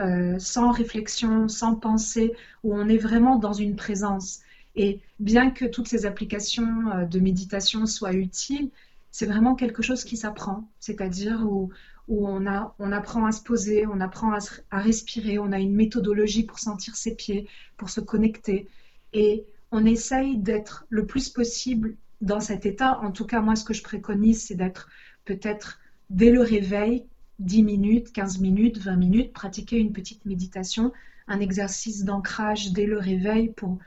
euh, 0.00 0.38
sans 0.38 0.70
réflexion, 0.70 1.48
sans 1.48 1.74
pensée, 1.74 2.32
où 2.62 2.74
on 2.74 2.88
est 2.88 2.98
vraiment 2.98 3.36
dans 3.36 3.52
une 3.52 3.76
présence. 3.76 4.40
Et 4.74 5.00
bien 5.20 5.50
que 5.50 5.64
toutes 5.64 5.88
ces 5.88 6.06
applications 6.06 6.90
euh, 6.90 7.04
de 7.04 7.20
méditation 7.20 7.86
soient 7.86 8.14
utiles, 8.14 8.70
c'est 9.10 9.26
vraiment 9.26 9.54
quelque 9.54 9.82
chose 9.82 10.04
qui 10.04 10.16
s'apprend, 10.16 10.68
c'est-à-dire 10.80 11.46
où, 11.46 11.70
on 12.08 12.46
apprend 12.92 13.26
à 13.26 13.32
se 13.32 13.42
poser, 13.42 13.86
on 13.86 14.00
apprend 14.00 14.32
à, 14.32 14.38
à, 14.70 14.78
respirer, 14.80 15.38
on 15.38 15.52
a 15.52 15.58
une 15.58 15.74
méthodologie 15.74 16.42
pour 16.42 16.58
sentir 16.58 16.96
ses 16.96 17.14
pieds, 17.14 17.48
pour 17.76 17.90
se 17.90 18.00
connecter. 18.00 18.68
Et 19.12 19.44
on 19.70 19.86
essaye 19.86 20.36
d'être 20.36 20.84
le 20.90 21.06
plus 21.06 21.30
possible 21.30 21.96
dans 22.20 22.40
cet 22.40 22.66
état. 22.66 23.00
En 23.00 23.12
tout 23.12 23.24
cas, 23.24 23.40
moi, 23.40 23.56
ce 23.56 23.64
que 23.64 23.74
je 23.74 23.82
préconise, 23.82 24.42
c'est 24.42 24.54
d'être 24.54 24.88
peut-être 25.24 25.78
dès 26.10 26.30
le 26.30 26.40
réveil, 26.40 27.06
10 27.42 27.62
minutes, 27.62 28.12
15 28.12 28.40
minutes, 28.40 28.78
20 28.78 28.96
minutes, 28.96 29.32
pratiquer 29.32 29.78
une 29.78 29.92
petite 29.92 30.24
méditation, 30.24 30.92
un 31.28 31.40
exercice 31.40 32.04
d'ancrage 32.04 32.72
dès 32.72 32.86
le 32.86 32.98
réveil 32.98 33.50
pour 33.52 33.78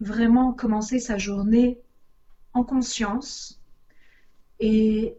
vraiment 0.00 0.52
commencer 0.52 0.98
sa 0.98 1.18
journée 1.18 1.78
en 2.52 2.62
conscience. 2.62 3.60
Et 4.60 5.16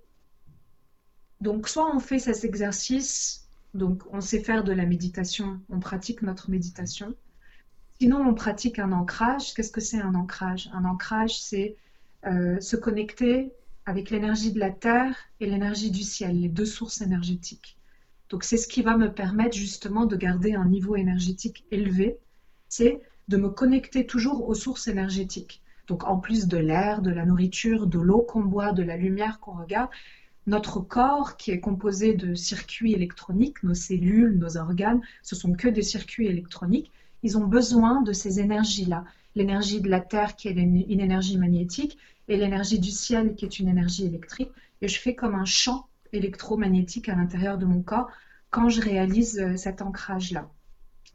donc, 1.40 1.68
soit 1.68 1.96
on 1.96 2.00
fait 2.00 2.20
cet 2.20 2.44
exercice, 2.44 3.48
donc 3.74 4.04
on 4.12 4.22
sait 4.22 4.42
faire 4.42 4.64
de 4.64 4.74
la 4.74 4.86
méditation, 4.86 5.60
on 5.70 5.80
pratique 5.80 6.22
notre 6.22 6.50
méditation, 6.50 7.16
Sinon, 8.02 8.28
on 8.28 8.34
pratique 8.34 8.80
un 8.80 8.94
ancrage. 8.94 9.54
Qu'est-ce 9.54 9.72
que 9.72 9.80
c'est 9.80 10.02
un 10.02 10.16
ancrage? 10.16 10.72
Un 10.74 10.86
ancrage, 10.86 11.40
c'est 11.40 11.76
euh, 12.26 12.60
se 12.60 12.76
connecter 12.76 13.52
avec 13.86 14.10
l'énergie 14.10 14.52
de 14.52 14.60
la 14.60 14.72
Terre 14.72 15.16
et 15.40 15.46
l'énergie 15.46 15.92
du 15.92 16.04
ciel, 16.04 16.40
les 16.40 16.50
deux 16.50 16.66
sources 16.66 17.02
énergétiques. 17.02 17.78
Donc 18.30 18.44
c'est 18.44 18.58
ce 18.58 18.68
qui 18.68 18.82
va 18.82 18.98
me 18.98 19.12
permettre 19.12 19.58
justement 19.58 20.06
de 20.06 20.16
garder 20.16 20.54
un 20.54 20.66
niveau 20.66 20.96
énergétique 20.96 21.66
élevé, 21.72 22.18
c'est 22.70 23.02
de 23.28 23.38
me 23.38 23.50
connecter 23.50 24.06
toujours 24.06 24.48
aux 24.48 24.56
sources 24.56 24.88
énergétiques. 24.88 25.62
Donc 25.88 26.06
en 26.06 26.18
plus 26.18 26.48
de 26.48 26.58
l'air, 26.58 27.02
de 27.02 27.12
la 27.12 27.26
nourriture, 27.26 27.88
de 27.88 28.00
l'eau 28.00 28.22
qu'on 28.22 28.44
boit, 28.44 28.72
de 28.72 28.84
la 28.84 28.98
lumière 28.98 29.40
qu'on 29.40 29.58
regarde, 29.58 29.90
notre 30.48 30.80
corps 30.80 31.38
qui 31.38 31.52
est 31.52 31.60
composé 31.60 32.14
de 32.14 32.34
circuits 32.34 32.94
électroniques, 32.94 33.64
nos 33.64 33.74
cellules, 33.74 34.38
nos 34.38 34.58
organes, 34.58 35.02
ce 35.22 35.36
sont 35.36 35.54
que 35.54 35.68
des 35.68 35.84
circuits 35.84 36.28
électroniques 36.28 36.92
ils 37.24 37.38
ont 37.38 37.46
besoin 37.46 38.02
de 38.02 38.14
ces 38.14 38.40
énergies-là. 38.40 39.06
L'énergie 39.36 39.82
de 39.82 39.90
la 39.90 40.00
Terre 40.00 40.36
qui 40.36 40.48
est 40.48 40.54
une, 40.54 40.78
énergie 40.78 41.38
magnétique 41.38 41.98
et 42.32 42.38
l'énergie 42.38 42.80
du 42.80 42.92
ciel 42.92 43.36
qui 43.36 43.44
est 43.44 43.60
une 43.60 43.68
énergie 43.68 44.06
électrique. 44.06 44.52
Et 44.82 44.88
je 44.88 44.98
fais 44.98 45.16
comme 45.16 45.36
un 45.36 45.44
champ 45.44 45.88
électromagnétique 46.14 47.10
à 47.10 47.16
l'intérieur 47.16 47.58
de 47.58 47.66
mon 47.66 47.82
corps 47.82 48.10
quand 48.50 48.70
je 48.70 48.80
réalise 48.80 49.38
euh, 49.38 49.58
cet 49.58 49.82
ancrage-là. 49.82 50.50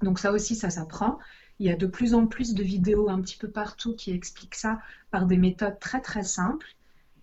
Donc 0.02 0.18
ça 0.18 0.30
aussi, 0.30 0.54
ça 0.54 0.68
s'apprend. 0.68 1.18
Il 1.58 1.66
y 1.66 1.70
a 1.70 1.76
de 1.76 1.86
plus 1.86 2.12
en 2.12 2.26
plus 2.26 2.52
de 2.52 2.62
vidéos 2.62 3.08
un 3.08 3.22
petit 3.22 3.38
peu 3.38 3.48
partout 3.48 3.96
qui 3.96 4.10
expliquent 4.10 4.56
ça 4.56 4.78
par 5.10 5.24
des 5.24 5.38
méthodes 5.38 5.78
très 5.80 6.02
très 6.02 6.22
simples. 6.22 6.66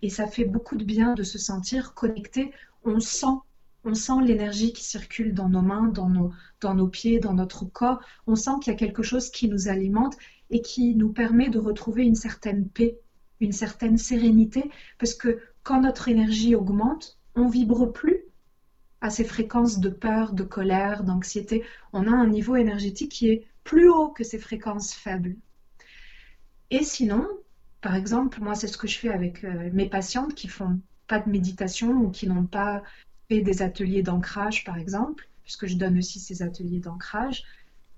Et 0.02 0.10
ça 0.10 0.26
fait 0.26 0.44
beaucoup 0.44 0.76
de 0.76 0.84
bien 0.84 1.14
de 1.14 1.22
se 1.22 1.38
sentir 1.38 1.94
connecté. 1.94 2.50
On 2.82 2.98
sent 2.98 3.38
on 3.86 3.94
sent 3.94 4.22
l'énergie 4.24 4.72
qui 4.72 4.82
circule 4.82 5.34
dans 5.34 5.50
nos 5.50 5.60
mains, 5.60 5.88
dans 5.88 6.08
nos, 6.08 6.32
dans 6.62 6.74
nos 6.74 6.88
pieds, 6.88 7.20
dans 7.20 7.34
notre 7.34 7.66
corps. 7.66 8.00
On 8.26 8.34
sent 8.34 8.52
qu'il 8.62 8.72
y 8.72 8.76
a 8.76 8.78
quelque 8.78 9.02
chose 9.02 9.30
qui 9.30 9.46
nous 9.46 9.68
alimente 9.68 10.16
et 10.48 10.62
qui 10.62 10.94
nous 10.94 11.12
permet 11.12 11.50
de 11.50 11.58
retrouver 11.58 12.04
une 12.04 12.14
certaine 12.14 12.66
paix, 12.66 12.98
une 13.40 13.52
certaine 13.52 13.98
sérénité, 13.98 14.70
parce 14.98 15.14
que 15.14 15.40
quand 15.62 15.80
notre 15.80 16.08
énergie 16.08 16.54
augmente, 16.54 17.18
on 17.34 17.48
vibre 17.48 17.92
plus 17.92 18.24
à 19.00 19.10
ces 19.10 19.24
fréquences 19.24 19.80
de 19.80 19.90
peur, 19.90 20.32
de 20.32 20.44
colère, 20.44 21.04
d'anxiété. 21.04 21.62
On 21.92 22.06
a 22.06 22.10
un 22.10 22.26
niveau 22.26 22.56
énergétique 22.56 23.12
qui 23.12 23.28
est 23.28 23.46
plus 23.62 23.88
haut 23.88 24.08
que 24.08 24.24
ces 24.24 24.38
fréquences 24.38 24.94
faibles. 24.94 25.36
Et 26.70 26.82
sinon, 26.82 27.28
par 27.82 27.94
exemple, 27.96 28.40
moi, 28.40 28.54
c'est 28.54 28.66
ce 28.66 28.78
que 28.78 28.88
je 28.88 28.98
fais 28.98 29.10
avec 29.10 29.44
euh, 29.44 29.68
mes 29.74 29.88
patientes 29.88 30.34
qui 30.34 30.48
font 30.48 30.80
pas 31.06 31.18
de 31.18 31.28
méditation 31.28 31.90
ou 31.90 32.10
qui 32.10 32.26
n'ont 32.26 32.46
pas 32.46 32.82
des 33.30 33.62
ateliers 33.62 34.02
d'ancrage, 34.02 34.64
par 34.64 34.78
exemple, 34.78 35.28
puisque 35.42 35.66
je 35.66 35.76
donne 35.76 35.98
aussi 35.98 36.20
ces 36.20 36.42
ateliers 36.42 36.78
d'ancrage, 36.78 37.44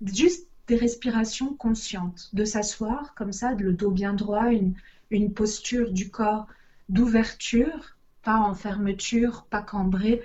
juste 0.01 0.47
des 0.67 0.75
respirations 0.75 1.53
conscientes, 1.53 2.29
de 2.33 2.43
s'asseoir 2.43 3.13
comme 3.15 3.31
ça, 3.31 3.53
le 3.53 3.73
dos 3.73 3.91
bien 3.91 4.13
droit, 4.13 4.51
une, 4.51 4.73
une 5.09 5.33
posture 5.33 5.91
du 5.91 6.09
corps 6.09 6.47
d'ouverture, 6.89 7.97
pas 8.23 8.37
en 8.37 8.53
fermeture, 8.53 9.45
pas 9.49 9.61
cambré, 9.61 10.21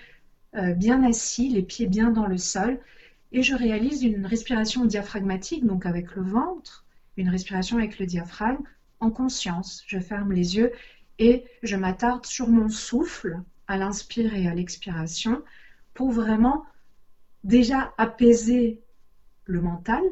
euh, 0.56 0.74
bien 0.74 1.02
assis, 1.02 1.48
les 1.48 1.62
pieds 1.62 1.86
bien 1.86 2.10
dans 2.10 2.26
le 2.26 2.38
sol, 2.38 2.80
et 3.32 3.42
je 3.42 3.54
réalise 3.54 4.02
une 4.02 4.26
respiration 4.26 4.84
diaphragmatique, 4.84 5.66
donc 5.66 5.86
avec 5.86 6.14
le 6.14 6.22
ventre, 6.22 6.84
une 7.16 7.28
respiration 7.28 7.78
avec 7.78 7.98
le 7.98 8.06
diaphragme, 8.06 8.62
en 9.00 9.10
conscience. 9.10 9.82
Je 9.86 9.98
ferme 9.98 10.32
les 10.32 10.56
yeux 10.56 10.72
et 11.18 11.44
je 11.62 11.76
m'attarde 11.76 12.24
sur 12.24 12.48
mon 12.48 12.68
souffle 12.68 13.40
à 13.66 13.76
l'inspire 13.76 14.34
et 14.34 14.46
à 14.46 14.54
l'expiration 14.54 15.42
pour 15.94 16.10
vraiment 16.10 16.64
déjà 17.44 17.92
apaiser 17.98 18.80
le 19.44 19.60
mental 19.60 20.02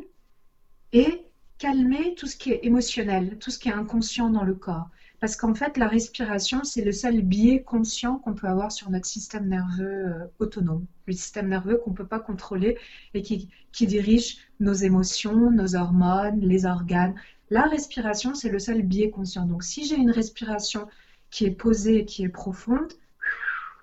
et 0.93 1.25
calmer 1.61 2.15
tout 2.17 2.27
ce 2.27 2.37
qui 2.37 2.51
est 2.51 2.65
émotionnel, 2.65 3.37
tout 3.39 3.51
ce 3.51 3.59
qui 3.59 3.69
est 3.69 3.73
inconscient 3.73 4.31
dans 4.31 4.45
le 4.45 4.55
corps. 4.55 4.89
Parce 5.21 5.37
qu'en 5.37 5.55
fait, 5.55 5.77
la 5.77 5.87
respiration, 5.87 6.65
c'est 6.65 6.83
le 6.83 6.93
seul 6.93 7.21
biais 7.21 7.63
conscient 7.63 8.17
qu'on 8.17 8.33
peut 8.33 8.49
avoir 8.49 8.73
sur 8.73 8.89
notre 8.89 9.05
système 9.05 9.47
nerveux 9.47 10.07
euh, 10.07 10.25
autonome, 10.39 10.87
le 11.07 11.13
système 11.13 11.49
nerveux 11.49 11.77
qu'on 11.77 11.91
ne 11.91 11.97
peut 11.97 12.07
pas 12.07 12.19
contrôler 12.19 12.79
et 13.13 13.21
qui, 13.21 13.51
qui 13.73 13.87
dirige 13.87 14.39
nos 14.59 14.73
émotions, 14.73 15.51
nos 15.51 15.77
hormones, 15.77 16.41
les 16.41 16.65
organes. 16.65 17.15
La 17.51 17.65
respiration, 17.65 18.35
c'est 18.35 18.49
le 18.49 18.59
seul 18.59 18.81
biais 18.81 19.11
conscient. 19.11 19.45
Donc 19.45 19.63
si 19.63 19.85
j'ai 19.85 19.97
une 19.97 20.11
respiration 20.11 20.89
qui 21.29 21.45
est 21.45 21.51
posée, 21.51 22.07
qui 22.07 22.25
est 22.25 22.31
profonde, 22.31 22.95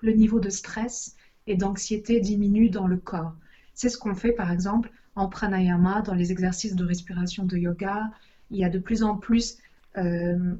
le 0.02 0.12
niveau 0.12 0.40
de 0.40 0.50
stress 0.50 1.14
et 1.46 1.54
d'anxiété 1.54 2.18
diminue 2.18 2.70
dans 2.70 2.88
le 2.88 2.96
corps. 2.96 3.34
C'est 3.74 3.88
ce 3.88 3.98
qu'on 3.98 4.16
fait 4.16 4.32
par 4.32 4.50
exemple 4.50 4.90
en 5.18 5.28
pranayama, 5.28 6.02
dans 6.02 6.14
les 6.14 6.32
exercices 6.32 6.74
de 6.74 6.84
respiration 6.84 7.44
de 7.44 7.56
yoga. 7.56 8.10
Il 8.50 8.58
y 8.58 8.64
a 8.64 8.70
de 8.70 8.78
plus 8.78 9.02
en 9.02 9.16
plus 9.16 9.58
euh, 9.96 10.54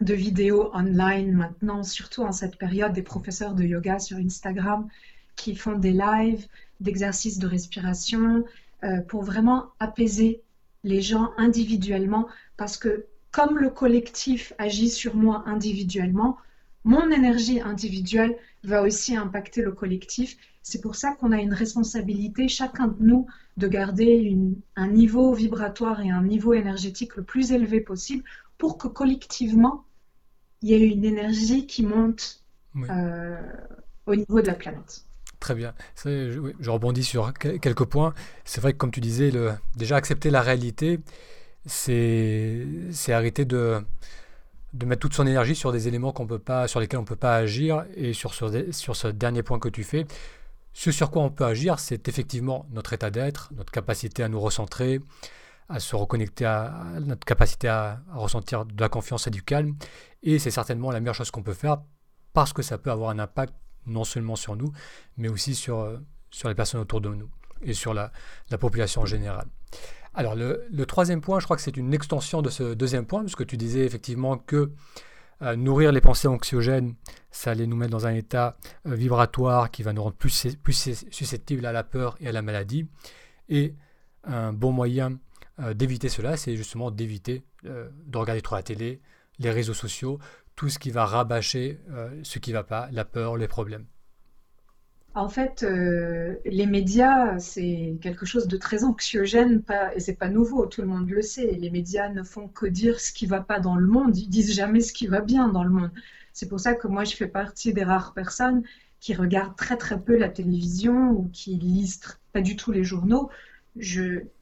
de 0.00 0.14
vidéos 0.14 0.70
online 0.74 1.32
maintenant, 1.32 1.82
surtout 1.82 2.22
en 2.22 2.32
cette 2.32 2.56
période, 2.56 2.92
des 2.92 3.02
professeurs 3.02 3.54
de 3.54 3.64
yoga 3.64 3.98
sur 3.98 4.18
Instagram 4.18 4.88
qui 5.34 5.54
font 5.54 5.78
des 5.78 5.92
lives 5.92 6.46
d'exercices 6.80 7.38
de 7.38 7.46
respiration 7.46 8.44
euh, 8.84 9.00
pour 9.00 9.22
vraiment 9.22 9.66
apaiser 9.80 10.42
les 10.84 11.00
gens 11.00 11.30
individuellement 11.38 12.28
parce 12.56 12.76
que 12.76 13.06
comme 13.30 13.58
le 13.58 13.70
collectif 13.70 14.52
agit 14.58 14.90
sur 14.90 15.16
moi 15.16 15.42
individuellement, 15.46 16.36
mon 16.84 17.10
énergie 17.10 17.60
individuelle 17.60 18.36
va 18.62 18.82
aussi 18.82 19.16
impacter 19.16 19.62
le 19.62 19.72
collectif. 19.72 20.36
C'est 20.68 20.80
pour 20.80 20.96
ça 20.96 21.12
qu'on 21.12 21.30
a 21.30 21.36
une 21.36 21.54
responsabilité, 21.54 22.48
chacun 22.48 22.88
de 22.88 22.96
nous, 22.98 23.28
de 23.56 23.68
garder 23.68 24.36
un 24.74 24.88
niveau 24.88 25.32
vibratoire 25.32 26.00
et 26.00 26.10
un 26.10 26.24
niveau 26.24 26.54
énergétique 26.54 27.14
le 27.14 27.22
plus 27.22 27.52
élevé 27.52 27.80
possible 27.80 28.24
pour 28.58 28.76
que 28.76 28.88
collectivement, 28.88 29.84
il 30.62 30.70
y 30.70 30.74
ait 30.74 30.88
une 30.88 31.04
énergie 31.04 31.68
qui 31.68 31.84
monte 31.84 32.42
euh, 32.90 33.36
au 34.06 34.16
niveau 34.16 34.40
de 34.40 34.48
la 34.48 34.54
planète. 34.54 35.04
Très 35.38 35.54
bien. 35.54 35.72
Je, 36.04 36.52
je, 36.58 36.70
rebondis 36.70 37.04
sur 37.04 37.32
quelques 37.32 37.84
points. 37.84 38.12
C'est 38.44 38.60
vrai 38.60 38.72
que 38.72 38.78
comme 38.78 38.90
tu 38.90 39.00
disais, 39.00 39.30
le, 39.30 39.52
déjà 39.76 39.94
accepter 39.94 40.30
la 40.30 40.42
réalité, 40.42 40.98
c'est 41.64 42.66
arrêter 43.10 43.44
de, 43.44 43.80
de 44.72 44.84
mettre 44.84 45.00
toute 45.00 45.14
son 45.14 45.28
énergie 45.28 45.54
sur 45.54 45.70
des 45.70 45.86
éléments 45.86 46.10
qu'on 46.10 46.26
peut 46.26 46.40
pas, 46.40 46.66
sur 46.66 46.80
lesquels 46.80 46.98
on 46.98 47.02
ne 47.02 47.06
peut 47.06 47.14
pas 47.14 47.36
agir. 47.36 47.84
Et 47.94 48.12
sur 48.14 48.34
ce 48.34 49.06
dernier 49.06 49.44
point 49.44 49.60
que 49.60 49.68
tu 49.68 49.84
fais, 49.84 50.06
ce 50.78 50.92
sur 50.92 51.10
quoi 51.10 51.22
on 51.22 51.30
peut 51.30 51.46
agir, 51.46 51.78
c'est 51.78 52.06
effectivement 52.06 52.66
notre 52.70 52.92
état 52.92 53.10
d'être, 53.10 53.48
notre 53.56 53.72
capacité 53.72 54.22
à 54.22 54.28
nous 54.28 54.38
recentrer, 54.38 55.00
à 55.70 55.80
se 55.80 55.96
reconnecter 55.96 56.44
à, 56.44 56.70
notre 57.00 57.24
capacité 57.24 57.66
à, 57.66 58.02
ressentir 58.12 58.66
de 58.66 58.78
la 58.78 58.90
confiance 58.90 59.26
et 59.26 59.30
du 59.30 59.42
calme. 59.42 59.74
Et 60.22 60.38
c'est 60.38 60.50
certainement 60.50 60.90
la 60.90 61.00
meilleure 61.00 61.14
chose 61.14 61.30
qu'on 61.30 61.42
peut 61.42 61.54
faire 61.54 61.78
parce 62.34 62.52
que 62.52 62.60
ça 62.60 62.76
peut 62.76 62.90
avoir 62.90 63.08
un 63.08 63.18
impact 63.18 63.54
non 63.86 64.04
seulement 64.04 64.36
sur 64.36 64.54
nous, 64.54 64.70
mais 65.16 65.28
aussi 65.28 65.54
sur, 65.54 65.98
sur 66.30 66.50
les 66.50 66.54
personnes 66.54 66.82
autour 66.82 67.00
de 67.00 67.08
nous 67.08 67.30
et 67.62 67.72
sur 67.72 67.94
la, 67.94 68.12
la 68.50 68.58
population 68.58 69.00
en 69.00 69.06
général. 69.06 69.46
Alors 70.12 70.34
le, 70.34 70.84
troisième 70.84 71.22
point, 71.22 71.40
je 71.40 71.46
crois 71.46 71.56
que 71.56 71.62
c'est 71.62 71.78
une 71.78 71.94
extension 71.94 72.42
de 72.42 72.50
ce 72.50 72.74
deuxième 72.74 73.06
point, 73.06 73.22
puisque 73.22 73.46
tu 73.46 73.56
disais 73.56 73.86
effectivement 73.86 74.36
que 74.36 74.56
euh, 74.56 74.68
nourrir 75.40 75.92
les 75.92 76.00
pensées 76.00 76.28
anxiogènes, 76.28 76.94
ça 77.30 77.50
allait 77.50 77.66
nous 77.66 77.76
mettre 77.76 77.92
dans 77.92 78.06
un 78.06 78.14
état 78.14 78.56
euh, 78.86 78.94
vibratoire 78.94 79.70
qui 79.70 79.82
va 79.82 79.92
nous 79.92 80.02
rendre 80.02 80.16
plus, 80.16 80.56
plus 80.62 81.04
susceptibles 81.10 81.66
à 81.66 81.72
la 81.72 81.84
peur 81.84 82.16
et 82.20 82.28
à 82.28 82.32
la 82.32 82.42
maladie. 82.42 82.86
Et 83.48 83.74
un 84.24 84.52
bon 84.52 84.72
moyen 84.72 85.18
euh, 85.60 85.74
d'éviter 85.74 86.08
cela, 86.08 86.36
c'est 86.36 86.56
justement 86.56 86.90
d'éviter 86.90 87.44
de 87.64 88.16
regarder 88.16 88.42
trop 88.42 88.54
la 88.54 88.62
télé, 88.62 89.00
les 89.40 89.50
réseaux 89.50 89.74
sociaux, 89.74 90.20
tout 90.54 90.68
ce 90.68 90.78
qui 90.78 90.90
va 90.92 91.04
rabâcher 91.04 91.80
ce 92.22 92.38
qui 92.38 92.50
ne 92.50 92.56
va 92.56 92.62
pas, 92.62 92.88
la 92.92 93.04
peur, 93.04 93.36
les 93.36 93.48
problèmes. 93.48 93.86
En 95.16 95.30
fait, 95.30 95.62
euh, 95.62 96.34
les 96.44 96.66
médias, 96.66 97.38
c'est 97.38 97.96
quelque 98.02 98.26
chose 98.26 98.48
de 98.48 98.58
très 98.58 98.84
anxiogène, 98.84 99.62
pas, 99.62 99.94
et 99.96 100.00
c'est 100.00 100.14
pas 100.14 100.28
nouveau, 100.28 100.66
tout 100.66 100.82
le 100.82 100.88
monde 100.88 101.08
le 101.08 101.22
sait. 101.22 101.52
Les 101.58 101.70
médias 101.70 102.10
ne 102.10 102.22
font 102.22 102.48
que 102.48 102.66
dire 102.66 103.00
ce 103.00 103.12
qui 103.14 103.24
va 103.24 103.40
pas 103.40 103.58
dans 103.58 103.76
le 103.76 103.86
monde, 103.86 104.14
ils 104.18 104.28
disent 104.28 104.52
jamais 104.52 104.80
ce 104.80 104.92
qui 104.92 105.06
va 105.06 105.22
bien 105.22 105.48
dans 105.48 105.64
le 105.64 105.70
monde. 105.70 105.90
C'est 106.34 106.50
pour 106.50 106.60
ça 106.60 106.74
que 106.74 106.86
moi, 106.86 107.04
je 107.04 107.16
fais 107.16 107.28
partie 107.28 107.72
des 107.72 107.82
rares 107.82 108.12
personnes 108.12 108.62
qui 109.00 109.14
regardent 109.14 109.56
très 109.56 109.78
très 109.78 109.98
peu 109.98 110.18
la 110.18 110.28
télévision 110.28 111.12
ou 111.12 111.30
qui 111.32 111.56
lisent 111.56 112.00
pas 112.34 112.42
du 112.42 112.54
tout 112.54 112.70
les 112.70 112.84
journaux. 112.84 113.30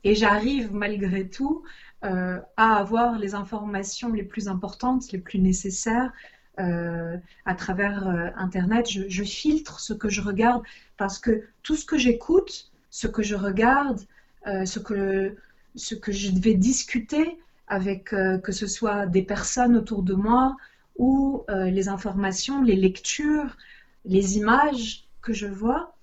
Et 0.02 0.14
j'arrive 0.16 0.74
malgré 0.74 1.28
tout 1.28 1.62
euh, 2.04 2.40
à 2.56 2.76
avoir 2.78 3.16
les 3.20 3.36
informations 3.36 4.12
les 4.12 4.24
plus 4.24 4.48
importantes, 4.48 5.12
les 5.12 5.18
plus 5.20 5.38
nécessaires 5.38 6.12
euh, 6.60 7.16
à 7.46 7.54
travers 7.54 8.06
euh, 8.06 8.28
Internet. 8.36 8.88
Je, 8.88 9.24
filtre 9.24 9.80
ce 9.80 9.92
que 9.92 10.08
je 10.08 10.20
regarde 10.20 10.62
parce 10.96 11.18
que 11.18 11.42
tout 11.64 11.74
ce 11.74 11.84
que 11.84 11.98
j'écoute, 11.98 12.70
ce 12.90 13.08
que 13.08 13.24
je 13.24 13.34
regarde, 13.34 14.00
euh, 14.46 14.64
ce, 14.64 14.78
que, 14.78 15.36
ce 15.74 15.96
que 15.96 16.12
je 16.12 16.30
vais 16.38 16.54
discuter 16.54 17.38
avec 17.66 18.10
que 18.10 18.52
ce 18.52 18.66
soit 18.66 19.06
des 19.06 19.22
personnes 19.22 19.74
autour 19.74 20.02
de 20.02 20.12
moi 20.12 20.54
ou 20.98 21.44
les 21.48 21.88
informations, 21.88 22.62
les 22.62 22.76
lectures, 22.76 23.56
les 24.04 24.36
images 24.36 25.08
que 25.22 25.32
je 25.32 25.46
vois, 25.46 25.96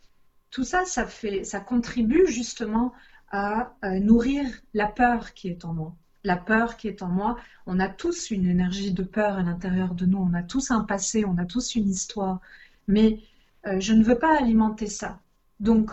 tout 0.49 0.63
ça, 0.63 0.85
ça, 0.85 1.05
fait, 1.05 1.43
ça 1.43 1.59
contribue 1.59 2.25
justement 2.25 2.93
à 3.29 3.73
nourrir 3.99 4.47
la 4.73 4.87
peur 4.87 5.35
qui 5.35 5.49
est 5.49 5.63
en 5.63 5.73
moi 5.73 5.95
la 6.23 6.37
peur 6.37 6.77
qui 6.77 6.87
est 6.87 7.01
en 7.01 7.07
moi. 7.07 7.37
On 7.65 7.79
a 7.79 7.89
tous 7.89 8.31
une 8.31 8.47
énergie 8.47 8.93
de 8.93 9.03
peur 9.03 9.35
à 9.37 9.43
l'intérieur 9.43 9.93
de 9.93 10.05
nous, 10.05 10.17
on 10.17 10.33
a 10.33 10.43
tous 10.43 10.71
un 10.71 10.81
passé, 10.81 11.25
on 11.25 11.37
a 11.37 11.45
tous 11.45 11.75
une 11.75 11.89
histoire. 11.89 12.41
Mais 12.87 13.19
euh, 13.67 13.79
je 13.79 13.93
ne 13.93 14.03
veux 14.03 14.17
pas 14.17 14.37
alimenter 14.37 14.87
ça. 14.87 15.19
Donc, 15.59 15.91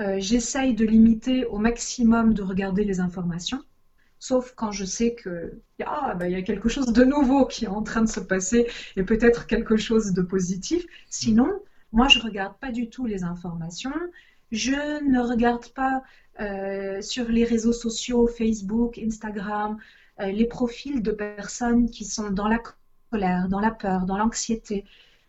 euh, 0.00 0.16
j'essaye 0.18 0.74
de 0.74 0.84
limiter 0.84 1.46
au 1.46 1.58
maximum 1.58 2.34
de 2.34 2.42
regarder 2.42 2.84
les 2.84 3.00
informations, 3.00 3.62
sauf 4.18 4.52
quand 4.54 4.70
je 4.70 4.84
sais 4.84 5.14
que 5.14 5.60
ah, 5.86 6.16
il 6.20 6.30
y 6.30 6.34
a 6.34 6.42
quelque 6.42 6.68
chose 6.68 6.92
de 6.92 7.04
nouveau 7.04 7.46
qui 7.46 7.64
est 7.64 7.68
en 7.68 7.82
train 7.82 8.02
de 8.02 8.08
se 8.08 8.20
passer 8.20 8.66
et 8.96 9.04
peut-être 9.04 9.46
quelque 9.46 9.76
chose 9.76 10.12
de 10.12 10.22
positif. 10.22 10.84
Sinon, 11.08 11.50
moi, 11.92 12.08
je 12.08 12.18
regarde 12.20 12.58
pas 12.58 12.72
du 12.72 12.90
tout 12.90 13.06
les 13.06 13.24
informations. 13.24 13.94
Je 14.52 15.02
ne 15.04 15.20
regarde 15.20 15.66
pas 15.70 16.02
euh, 16.40 17.00
sur 17.00 17.28
les 17.28 17.44
réseaux 17.44 17.72
sociaux, 17.72 18.26
Facebook, 18.26 18.98
Instagram, 18.98 19.78
euh, 20.20 20.26
les 20.26 20.44
profils 20.44 21.02
de 21.02 21.10
personnes 21.10 21.90
qui 21.90 22.04
sont 22.04 22.30
dans 22.30 22.48
la 22.48 22.60
colère, 23.10 23.48
dans 23.48 23.60
la 23.60 23.70
peur, 23.70 24.04
dans 24.04 24.18
l'anxiété. 24.18 24.84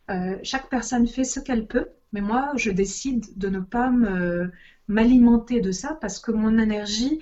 Euh, 0.10 0.38
chaque 0.44 0.70
personne 0.70 1.08
fait 1.08 1.24
ce 1.24 1.40
qu'elle 1.40 1.66
peut, 1.66 1.88
mais 2.12 2.22
moi, 2.22 2.52
je 2.56 2.72
décide 2.72 3.38
de 3.38 3.50
ne 3.50 3.60
pas 3.60 3.92
m'alimenter 4.88 5.62
de 5.62 5.72
ça 5.72 5.98
parce 6.00 6.20
que 6.20 6.32
mon 6.32 6.58
énergie 6.58 7.20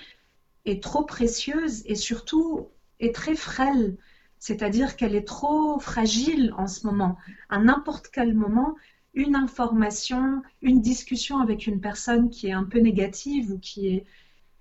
est 0.66 0.82
trop 0.82 1.04
précieuse 1.04 1.84
et 1.86 1.96
surtout 1.96 2.70
est 3.00 3.14
très 3.14 3.36
frêle. 3.36 3.98
C'est-à-dire 4.40 4.96
qu'elle 4.96 5.16
est 5.16 5.28
trop 5.28 5.80
fragile 5.80 6.54
en 6.58 6.68
ce 6.68 6.86
moment. 6.86 7.18
À 7.50 7.60
n'importe 7.60 8.10
quel 8.12 8.34
moment, 8.34 8.76
une 9.16 9.36
information, 9.36 10.44
une 10.62 10.82
discussion 10.82 11.40
avec 11.40 11.66
une 11.66 11.80
personne 11.80 12.30
qui 12.30 12.48
est 12.48 12.54
un 12.54 12.66
peu 12.66 12.80
négative 12.80 13.52
ou 13.52 13.58
qui 13.58 14.04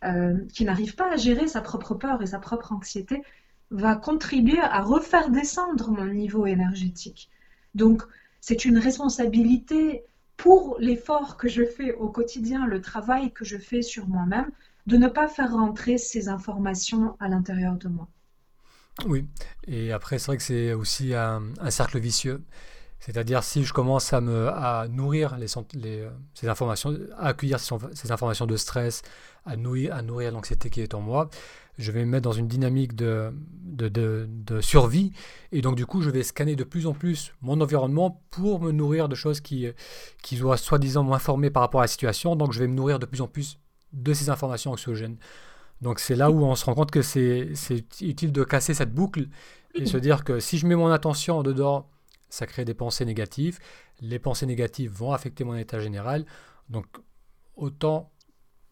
euh, 0.04 0.36
qui 0.52 0.66
n'arrive 0.66 0.96
pas 0.96 1.14
à 1.14 1.16
gérer 1.16 1.48
sa 1.48 1.62
propre 1.62 1.94
peur 1.94 2.20
et 2.20 2.26
sa 2.26 2.38
propre 2.38 2.72
anxiété 2.72 3.22
va 3.70 3.96
contribuer 3.96 4.60
à 4.60 4.82
refaire 4.82 5.30
descendre 5.30 5.90
mon 5.90 6.04
niveau 6.04 6.44
énergétique. 6.44 7.30
Donc, 7.74 8.02
c'est 8.42 8.66
une 8.66 8.76
responsabilité 8.76 10.04
pour 10.36 10.76
l'effort 10.78 11.38
que 11.38 11.48
je 11.48 11.64
fais 11.64 11.94
au 11.94 12.10
quotidien, 12.10 12.66
le 12.66 12.82
travail 12.82 13.32
que 13.32 13.46
je 13.46 13.56
fais 13.56 13.80
sur 13.80 14.06
moi-même, 14.06 14.50
de 14.86 14.98
ne 14.98 15.08
pas 15.08 15.26
faire 15.26 15.52
rentrer 15.52 15.96
ces 15.96 16.28
informations 16.28 17.16
à 17.18 17.28
l'intérieur 17.28 17.76
de 17.76 17.88
moi. 17.88 18.06
Oui, 19.06 19.24
et 19.66 19.90
après, 19.90 20.18
c'est 20.18 20.26
vrai 20.26 20.36
que 20.36 20.42
c'est 20.42 20.74
aussi 20.74 21.14
un 21.14 21.70
cercle 21.70 21.98
vicieux. 21.98 22.42
C'est-à-dire 23.04 23.44
si 23.44 23.64
je 23.64 23.74
commence 23.74 24.14
à 24.14 24.22
me 24.22 24.48
à 24.48 24.88
nourrir 24.88 25.36
les, 25.36 25.46
euh, 26.00 26.10
ces 26.32 26.48
informations, 26.48 26.96
à 27.18 27.28
accueillir 27.28 27.60
ces, 27.60 28.10
informations 28.10 28.46
de 28.46 28.56
stress, 28.56 29.02
à 29.44 29.56
nourrir, 29.56 29.94
à 29.94 30.00
nourrir 30.00 30.32
l'anxiété 30.32 30.70
qui 30.70 30.80
est 30.80 30.94
en 30.94 31.02
moi, 31.02 31.28
je 31.76 31.92
vais 31.92 32.06
me 32.06 32.10
mettre 32.10 32.22
dans 32.22 32.32
une 32.32 32.48
dynamique 32.48 32.96
de, 32.96 33.30
de, 33.62 34.60
survie. 34.62 35.12
Et 35.52 35.60
donc 35.60 35.76
du 35.76 35.84
coup, 35.84 36.00
je 36.00 36.08
vais 36.08 36.22
scanner 36.22 36.56
de 36.56 36.64
plus 36.64 36.86
en 36.86 36.94
plus 36.94 37.34
mon 37.42 37.60
environnement 37.60 38.22
pour 38.30 38.58
me 38.58 38.72
nourrir 38.72 39.10
de 39.10 39.14
choses 39.14 39.42
qui, 39.42 39.68
qui 40.22 40.38
soient 40.38 40.56
soi-disant 40.56 41.04
m'informer 41.04 41.50
par 41.50 41.60
rapport 41.60 41.82
à 41.82 41.84
la 41.84 41.88
situation. 41.88 42.36
Donc 42.36 42.54
je 42.54 42.60
vais 42.60 42.68
me 42.68 42.74
nourrir 42.74 42.98
de 42.98 43.04
plus 43.04 43.20
en 43.20 43.28
plus 43.28 43.58
de 43.92 44.14
ces 44.14 44.30
informations 44.30 44.72
anxiogènes. 44.72 45.18
Donc 45.82 45.98
c'est 45.98 46.16
là 46.16 46.30
où 46.30 46.42
on 46.42 46.54
se 46.54 46.64
rend 46.64 46.74
compte 46.74 46.90
que 46.90 47.02
c'est 47.02 47.52
utile 48.00 48.32
de 48.32 48.44
casser 48.44 48.72
cette 48.72 48.94
boucle 48.94 49.28
et 49.74 49.84
se 49.84 49.98
dire 49.98 50.24
que 50.24 50.40
si 50.40 50.56
je 50.56 50.66
mets 50.66 50.76
mon 50.76 50.90
attention 50.90 51.42
dedans 51.42 51.90
ça 52.34 52.46
crée 52.46 52.64
des 52.64 52.74
pensées 52.74 53.04
négatives. 53.04 53.60
Les 54.00 54.18
pensées 54.18 54.46
négatives 54.46 54.90
vont 54.90 55.12
affecter 55.12 55.44
mon 55.44 55.54
état 55.54 55.78
général. 55.78 56.24
Donc, 56.68 56.86
autant 57.56 58.10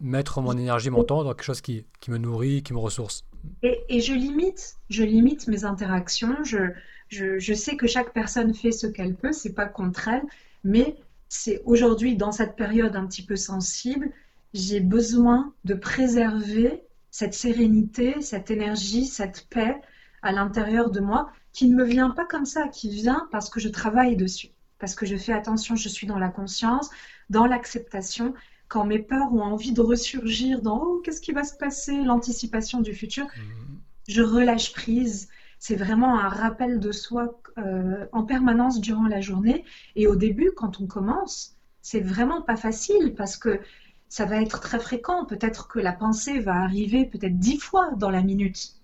mettre 0.01 0.41
mon 0.41 0.59
énergie, 0.59 0.91
mon 0.91 1.05
temps 1.05 1.23
dans 1.23 1.31
quelque 1.31 1.45
chose 1.45 1.61
qui, 1.61 1.87
me 2.09 2.19
nourrit, 2.19 2.65
qui 2.65 2.73
me 2.73 2.79
ressource. 2.79 3.25
Et, 3.63 4.01
je 4.01 4.13
limite, 4.13 4.75
je 4.91 5.05
limite 5.05 5.47
mes 5.47 5.65
interactions. 5.65 6.43
Je, 6.43 6.73
je, 7.09 7.55
sais 7.55 7.77
que 7.77 7.87
chaque 7.87 8.13
personne 8.13 8.53
fait 8.53 8.73
ce 8.73 8.89
qu'elle 8.89 9.15
peut, 9.15 9.33
c'est 9.33 9.55
pas 9.55 9.67
contre 9.67 10.09
elle, 10.09 10.23
mais 10.65 10.97
c'est 11.29 11.63
aujourd'hui, 11.65 12.17
dans 12.17 12.33
cette 12.33 12.57
période 12.57 12.97
un 12.97 13.07
petit 13.07 13.25
peu 13.25 13.37
sensible, 13.37 14.11
j'ai 14.55 14.81
besoin 14.81 15.55
de 15.65 15.75
préserver 15.75 16.83
cette 17.11 17.35
sérénité, 17.35 18.21
cette 18.21 18.51
énergie, 18.51 19.07
cette 19.07 19.47
paix 19.49 19.77
à 20.23 20.33
l'intérieur 20.33 20.91
de 20.91 21.01
moi 21.01 21.31
qui 21.53 21.69
ne 21.69 21.77
me 21.77 21.85
vient 21.85 22.11
pas 22.11 22.25
comme 22.25 22.47
ça, 22.47 22.69
qui 22.69 22.89
vient 22.91 23.29
parce 23.31 23.51
que 23.51 23.61
je 23.61 23.69
travaille 23.69 24.17
dessus, 24.17 24.49
parce 24.79 24.95
que 24.95 25.07
je 25.07 25.17
fais 25.17 25.33
attention, 25.33 25.77
je 25.77 25.89
suis 25.89 26.07
dans 26.07 26.19
la 26.19 26.29
conscience, 26.29 26.91
dans 27.31 27.47
l'acceptation. 27.47 28.35
Quand 28.69 28.85
mes 28.85 28.99
peurs 28.99 29.33
ont 29.33 29.43
envie 29.43 29.73
de 29.73 29.83
ressurgir 29.83 30.63
dans 30.63 30.83
oh, 30.83 31.03
qu'est-ce 31.05 31.21
qui 31.21 31.33
va 31.33 31.45
se 31.45 31.55
passer, 31.57 32.03
l'anticipation 32.03 32.81
du 32.81 32.95
futur, 32.95 33.25
mhm. 33.25 33.81
je 34.09 34.23
relâche 34.23 34.73
prise. 34.73 35.29
C'est 35.59 35.77
vraiment 35.77 36.19
un 36.19 36.29
rappel 36.29 36.81
de 36.81 36.91
soi 36.91 37.41
euh, 37.59 38.07
en 38.13 38.25
permanence 38.25 38.81
durant 38.81 39.07
la 39.07 39.21
journée. 39.21 39.65
Et 39.95 40.07
au 40.07 40.17
début, 40.17 40.51
quand 40.57 40.81
on 40.81 40.87
commence, 40.87 41.57
c'est 41.83 42.01
vraiment 42.01 42.43
pas 42.43 42.57
facile 42.57 43.15
parce 43.15 43.37
que 43.37 43.61
ça 44.09 44.25
va 44.25 44.41
être 44.41 44.61
très 44.61 44.81
fréquent. 44.81 45.25
Peut-être 45.27 45.69
que 45.69 45.79
la 45.79 45.93
pensée 45.93 46.41
va 46.41 46.55
arriver 46.55 47.05
peut-être 47.05 47.39
dix 47.39 47.59
fois 47.59 47.91
dans 47.97 48.11
la 48.11 48.23
minute. 48.23 48.75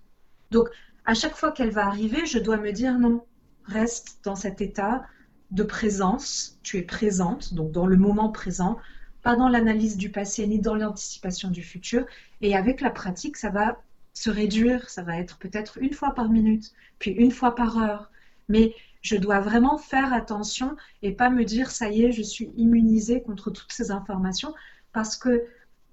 Donc, 0.51 0.69
à 1.09 1.15
chaque 1.15 1.35
fois 1.35 1.51
qu'elle 1.51 1.71
va 1.71 1.87
arriver, 1.87 2.27
je 2.27 2.37
dois 2.37 2.57
me 2.57 2.71
dire 2.71 2.99
non, 2.99 3.25
reste 3.63 4.19
dans 4.23 4.35
cet 4.35 4.61
état 4.61 5.07
de 5.49 5.63
présence, 5.63 6.59
tu 6.61 6.77
es 6.77 6.83
présente, 6.83 7.55
donc 7.55 7.71
dans 7.71 7.87
le 7.87 7.97
moment 7.97 8.29
présent, 8.29 8.77
pas 9.23 9.35
dans 9.35 9.49
l'analyse 9.49 9.97
du 9.97 10.11
passé 10.11 10.45
ni 10.45 10.59
dans 10.59 10.75
l'anticipation 10.75 11.49
du 11.49 11.63
futur. 11.63 12.05
Et 12.41 12.55
avec 12.55 12.79
la 12.79 12.91
pratique, 12.91 13.37
ça 13.37 13.49
va 13.49 13.81
se 14.13 14.29
réduire, 14.29 14.87
ça 14.87 15.01
va 15.01 15.17
être 15.17 15.39
peut-être 15.39 15.79
une 15.79 15.93
fois 15.93 16.13
par 16.13 16.29
minute, 16.29 16.73
puis 16.99 17.09
une 17.09 17.31
fois 17.31 17.55
par 17.55 17.79
heure. 17.79 18.11
Mais 18.47 18.75
je 19.01 19.15
dois 19.15 19.39
vraiment 19.39 19.79
faire 19.79 20.13
attention 20.13 20.77
et 21.01 21.13
pas 21.13 21.31
me 21.31 21.43
dire 21.43 21.71
ça 21.71 21.89
y 21.89 22.03
est, 22.03 22.11
je 22.11 22.21
suis 22.21 22.51
immunisée 22.55 23.23
contre 23.23 23.49
toutes 23.49 23.71
ces 23.71 23.89
informations 23.89 24.53
parce 24.93 25.17
que 25.17 25.43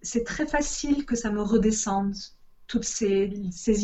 c'est 0.02 0.24
très 0.24 0.46
facile 0.46 1.06
que 1.06 1.16
ça 1.16 1.30
me 1.30 1.40
redescende 1.40 2.16
toutes 2.66 2.84
ces, 2.84 3.30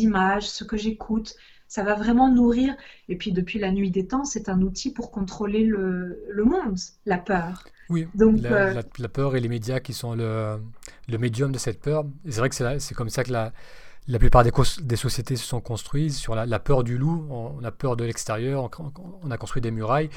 images, 0.03 0.47
ce 0.49 0.63
que 0.63 0.77
j'écoute, 0.77 1.35
ça 1.67 1.83
va 1.83 1.95
vraiment 1.95 2.29
nourrir. 2.29 2.75
Et 3.09 3.17
puis 3.17 3.31
depuis 3.31 3.59
la 3.59 3.71
nuit 3.71 3.91
des 3.91 4.07
temps, 4.07 4.25
c'est 4.25 4.49
un 4.49 4.61
outil 4.61 4.91
pour 4.91 5.11
contrôler 5.11 5.63
le, 5.63 6.43
monde, 6.43 6.77
la 7.05 7.17
peur. 7.17 7.63
Oui, 7.89 8.07
Donc, 8.15 8.43
euh, 8.45 8.81
la, 8.97 9.09
peur 9.09 9.35
et 9.35 9.39
les 9.39 9.49
médias 9.49 9.79
qui 9.79 9.93
sont 9.93 10.15
le, 10.15 10.59
médium 11.17 11.51
de 11.51 11.57
cette 11.57 11.81
peur. 11.81 12.05
C'est 12.29 12.39
vrai 12.39 12.49
que 12.49 12.79
c'est 12.79 12.95
comme 12.95 13.09
ça 13.09 13.23
que 13.23 13.31
la, 13.31 13.53
la 14.07 14.19
plupart 14.19 14.43
des, 14.43 14.51
des, 14.81 14.95
sociétés 14.95 15.35
se 15.35 15.45
sont 15.45 15.61
construites 15.61 16.13
sur 16.13 16.35
la, 16.35 16.59
peur 16.59 16.83
du 16.83 16.97
loup. 16.97 17.25
On, 17.29 17.63
a 17.63 17.71
peur 17.71 17.95
de 17.95 18.03
l'extérieur, 18.03 18.69
on, 19.23 19.31
a 19.31 19.37
construit 19.37 19.61
des 19.61 19.71
murailles. 19.71 20.09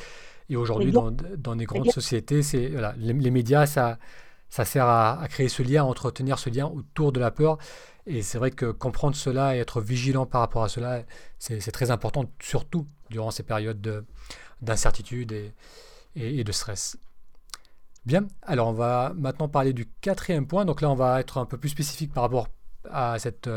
Et 0.48 0.56
aujourd'hui, 0.56 0.92
dans, 0.92 1.10
dans, 1.10 1.54
les 1.54 1.64
grandes 1.64 1.90
sociétés, 1.90 2.42
c'est 2.42 2.70
les, 2.98 3.12
les, 3.12 3.30
médias, 3.32 3.66
ça, 3.66 3.98
ça 4.48 4.64
sert 4.64 4.86
à, 4.86 5.24
créer 5.28 5.48
ce 5.48 5.62
lien, 5.62 5.82
à 5.82 5.86
entretenir 5.86 6.38
ce 6.38 6.50
lien 6.50 6.66
autour 6.66 7.12
de 7.12 7.20
la 7.20 7.30
peur. 7.30 7.58
Et 8.06 8.22
c'est 8.22 8.38
vrai 8.38 8.50
que 8.50 8.70
comprendre 8.70 9.16
cela 9.16 9.56
et 9.56 9.58
être 9.58 9.80
vigilant 9.80 10.26
par 10.26 10.40
rapport 10.40 10.62
à 10.62 10.68
cela, 10.68 11.02
c'est 11.38 11.72
très 11.72 11.90
important, 11.90 12.24
surtout 12.40 12.86
durant 13.10 13.30
ces 13.30 13.42
périodes 13.42 14.04
d'incertitude 14.60 15.32
et, 16.14 16.44
de 16.44 16.52
stress. 16.52 16.96
Bien, 18.04 18.28
alors 18.42 18.68
on 18.68 18.72
va 18.72 19.12
maintenant 19.16 19.48
parler 19.48 19.72
du 19.72 19.86
quatrième 20.00 20.46
point. 20.46 20.64
Donc 20.64 20.80
là, 20.80 20.90
on 20.90 20.94
va 20.94 21.20
être 21.20 21.38
un 21.38 21.46
peu 21.46 21.58
plus 21.58 21.70
spécifique 21.70 22.12
par 22.12 22.22
rapport 22.22 22.48
à 22.88 23.18
cette, 23.18 23.50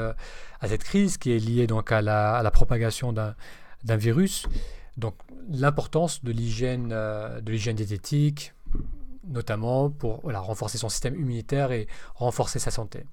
crise 0.80 1.18
qui 1.18 1.32
est 1.32 1.40
liée 1.40 1.68
donc 1.68 1.92
à 1.92 2.02
la, 2.02 2.36
à 2.36 2.44
la 2.44 2.52
propagation 2.52 3.14
d'un 3.14 3.36
virus. 3.96 4.48
Donc 5.00 5.16
l'importance 5.50 6.24
de 6.24 6.32
l'hygiène 6.32 6.90
euh, 6.92 7.40
de 7.42 7.52
l'hygiène 7.52 7.76
diététique, 7.76 8.54
notamment 9.30 9.90
pour 9.90 10.22
voilà, 10.22 10.40
renforcer 10.40 10.78
son 10.78 10.90
système 10.90 11.16
immunitaire 11.16 11.72
et 11.72 11.88
renforcer 12.16 12.60
sa 12.60 12.72
santé. 12.72 13.06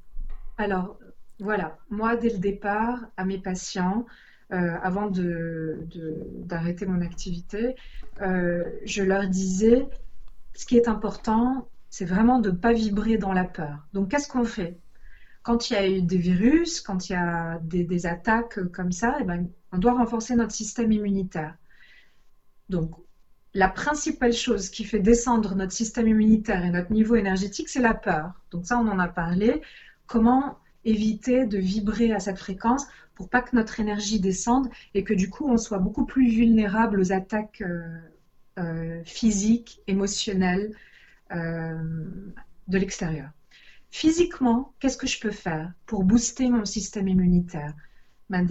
Alors 0.59 0.99
voilà, 1.39 1.79
moi 1.91 2.17
dès 2.17 2.31
le 2.31 2.39
départ, 2.39 2.99
à 3.17 3.25
mes 3.25 3.39
patients, 3.39 4.07
euh, 4.53 4.77
avant 4.83 5.11
d'arrêter 5.11 6.87
de, 6.87 6.91
mon 6.91 7.01
activité, 7.01 7.77
je 8.21 9.03
leur 9.03 9.29
disais, 9.29 9.87
ce 10.55 10.65
qui 10.65 10.77
est 10.77 10.89
important, 10.89 11.69
c'est 11.91 12.05
vraiment 12.05 12.41
de 12.41 12.51
ne 12.51 12.57
pas 12.57 12.73
vibrer 12.73 13.17
dans 13.17 13.33
la 13.33 13.45
peur. 13.45 13.87
Donc 13.93 14.11
qu'est-ce 14.11 14.29
qu'on 14.29 14.45
fait? 14.45 14.79
Quand 15.43 15.71
il 15.71 15.73
y 15.75 15.77
a 15.77 15.89
eu 15.89 16.03
des 16.03 16.19
virus, 16.19 16.81
quand 16.81 17.09
il 17.09 17.13
y 17.13 17.17
a 17.17 17.59
des, 17.63 18.07
attaques 18.07 18.59
comme 18.73 18.93
ça, 18.93 19.17
eh 19.21 19.25
ben, 19.25 19.49
on 19.73 19.79
doit 19.79 19.93
renforcer 19.93 20.35
notre 20.35 20.53
système 20.53 20.91
immunitaire. 20.93 21.57
Donc, 22.69 22.91
la 23.57 23.69
principale 23.69 24.35
chose 24.35 24.69
qui 24.69 24.85
fait 24.85 24.99
descendre 24.99 25.55
notre 25.55 25.73
système 25.73 26.07
immunitaire 26.07 26.63
et 26.63 26.71
notre 26.71 26.93
niveau 26.93 27.15
énergétique, 27.15 27.71
c'est 27.71 27.81
la 27.81 27.95
peur. 27.95 28.33
Donc 28.51 28.67
ça, 28.67 28.79
on 28.79 28.87
en 28.87 28.99
a 28.99 29.09
parlé. 29.09 29.63
Comment 30.07 30.59
éviter 30.85 31.47
de 31.47 31.57
vibrer 31.57 32.13
à 32.13 32.21
cette 32.21 32.39
fréquence 32.39 32.87
pour 33.15 33.31
pas 33.31 33.41
que 33.41 33.57
notre 33.57 33.81
énergie 33.81 34.21
descende 34.21 34.69
et 34.93 35.05
que 35.05 35.15
du 35.15 35.31
coup, 35.31 35.49
on 35.49 35.57
soit 35.57 35.79
beaucoup 35.79 36.05
plus 36.05 36.29
vulnérable 36.29 37.01
aux 37.01 37.13
attaques 37.13 37.63
euh, 37.63 37.99
euh, 38.59 39.03
physiques, 39.05 39.81
émotionnelles 39.87 40.75
euh, 41.33 41.79
de 42.69 42.79
l'extérieur. 42.79 43.31
Physiquement, 43.91 44.75
qu'est-ce 44.81 44.99
que 44.99 45.07
je 45.07 45.19
peux 45.19 45.31
faire 45.31 45.73
pour 45.87 46.05
booster 46.05 46.51
mon 46.51 46.67
système 46.67 47.09
immunitaire? 47.09 47.73
Ben 48.29 48.47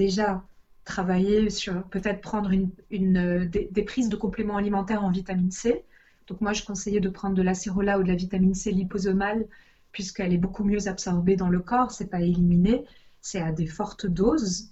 travailler 0.85 1.49
sur 1.49 1.83
peut-être 1.89 2.21
prendre 2.21 2.51
une, 2.89 3.45
des, 3.49 3.83
prises 3.83 4.09
de 4.09 4.15
compléments 4.15 4.57
alimentaires 4.57 5.03
en 5.03 5.11
vitamine 5.11 5.51
C. 5.51 5.83
Donc 6.27 6.41
moi, 6.41 6.53
je 6.53 6.63
conseillais 6.63 6.99
de 6.99 7.09
prendre 7.09 7.35
de 7.35 7.41
l'acérola 7.41 7.99
ou 7.99 8.03
de 8.03 8.07
la 8.07 8.15
vitamine 8.15 8.53
C 8.53 8.71
liposomale 8.71 9.45
puisqu'elle 9.91 10.33
est 10.33 10.37
beaucoup 10.37 10.63
mieux 10.63 10.87
absorbée 10.87 11.35
dans 11.35 11.49
le 11.49 11.59
corps, 11.59 11.91
c'est 11.91 12.09
pas 12.09 12.21
éliminé, 12.21 12.83
c'est 13.21 13.41
à 13.41 13.51
des 13.51 13.65
fortes 13.65 14.05
doses. 14.05 14.71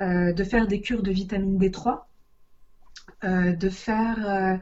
Euh, 0.00 0.32
de 0.32 0.42
faire 0.42 0.66
des 0.66 0.80
cures 0.80 1.02
de 1.02 1.12
vitamine 1.12 1.58
D3, 1.58 2.00
euh, 3.24 3.52
de 3.52 3.68
faire 3.68 4.28
euh, 4.28 4.56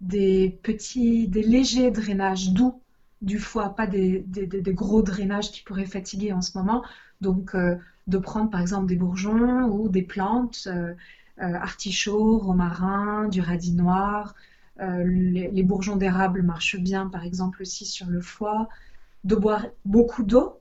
des 0.00 0.58
petits, 0.62 1.28
des 1.28 1.42
légers 1.42 1.90
drainages 1.90 2.50
doux 2.50 2.82
du 3.22 3.38
foie, 3.38 3.76
pas 3.76 3.86
des, 3.86 4.24
gros 4.68 5.02
drainages 5.02 5.52
qui 5.52 5.62
pourraient 5.62 5.84
fatiguer 5.86 6.32
en 6.32 6.40
ce 6.40 6.56
moment. 6.56 6.82
Donc, 7.20 7.54
euh, 7.54 7.76
de 8.10 8.18
prendre 8.18 8.50
par 8.50 8.60
exemple 8.60 8.86
des 8.86 8.96
bourgeons 8.96 9.64
ou 9.64 9.88
des 9.88 10.02
plantes, 10.02 10.64
euh, 10.66 10.92
euh, 11.40 11.54
artichauts, 11.54 12.38
romarin, 12.38 13.28
du 13.28 13.40
radis 13.40 13.72
noir. 13.72 14.34
Les, 14.78 15.62
bourgeons 15.62 15.96
d'érable 15.96 16.42
marchent 16.42 16.80
bien 16.80 17.06
par 17.08 17.24
exemple 17.24 17.60
aussi 17.60 17.84
sur 17.84 18.06
le 18.06 18.22
foie. 18.22 18.68
De 19.24 19.34
boire 19.36 19.66
beaucoup 19.84 20.22
d'eau, 20.22 20.58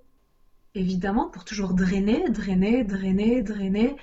évidemment, 0.76 1.30
pour 1.30 1.46
toujours 1.46 1.74
drainer, 1.74 2.30
drainer, 2.30 2.84
drainer, 2.84 3.42
drainer. 3.42 3.96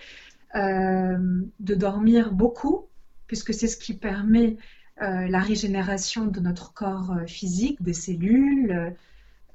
de 0.54 1.74
dormir 1.74 2.32
beaucoup, 2.32 2.86
puisque 3.26 3.52
c'est 3.52 3.68
ce 3.68 3.76
qui 3.76 3.92
permet 3.92 4.56
euh, 5.02 5.28
la 5.28 5.40
régénération 5.40 6.24
de 6.26 6.40
notre 6.40 6.72
corps 6.72 7.12
euh, 7.12 7.26
physique, 7.26 7.82
des 7.82 7.92
cellules. 7.92 8.94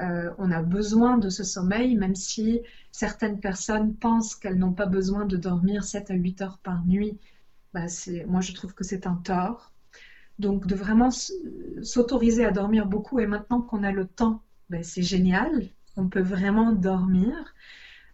Euh, 0.01 0.31
on 0.37 0.51
a 0.51 0.61
besoin 0.61 1.17
de 1.17 1.29
ce 1.29 1.43
sommeil, 1.43 1.95
même 1.95 2.15
si 2.15 2.61
certaines 2.91 3.39
personnes 3.39 3.95
pensent 3.95 4.35
qu'elles 4.35 4.57
n'ont 4.57 4.73
pas 4.73 4.87
besoin 4.87 5.25
de 5.25 5.37
dormir 5.37 5.83
7 5.83 6.11
à 6.11 6.15
8 6.15 6.41
heures 6.41 6.59
par 6.59 6.85
nuit. 6.85 7.17
Bah, 7.73 7.85
moi, 8.27 8.41
je 8.41 8.53
trouve 8.53 8.73
que 8.73 8.83
c'est 8.83 9.07
un 9.07 9.15
tort. 9.15 9.71
Donc, 10.39 10.67
de 10.67 10.75
vraiment 10.75 11.09
s'autoriser 11.83 12.45
à 12.45 12.51
dormir 12.51 12.85
beaucoup, 12.87 13.19
et 13.19 13.27
maintenant 13.27 13.61
qu'on 13.61 13.83
a 13.83 13.91
le 13.91 14.05
temps, 14.07 14.41
bah, 14.69 14.83
c'est 14.83 15.03
génial. 15.03 15.69
On 15.97 16.07
peut 16.07 16.21
vraiment 16.21 16.71
dormir. 16.73 17.53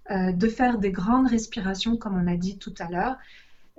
de 0.09 0.47
faire 0.47 0.79
des 0.79 0.91
grandes 0.91 1.27
respirations, 1.27 1.97
comme 1.97 2.15
on 2.15 2.27
a 2.27 2.37
dit 2.37 2.57
tout 2.57 2.73
à 2.79 2.89
l'heure, 2.89 3.17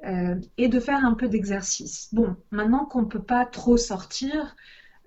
euh, 0.04 0.40
et 0.56 0.68
de 0.68 0.78
faire 0.78 1.04
un 1.04 1.14
peu 1.14 1.28
d'exercice. 1.28 2.08
Bon, 2.12 2.36
maintenant 2.52 2.84
qu'on 2.84 3.02
ne 3.02 3.06
peut 3.06 3.22
pas 3.22 3.44
trop 3.44 3.76
sortir, 3.76 4.54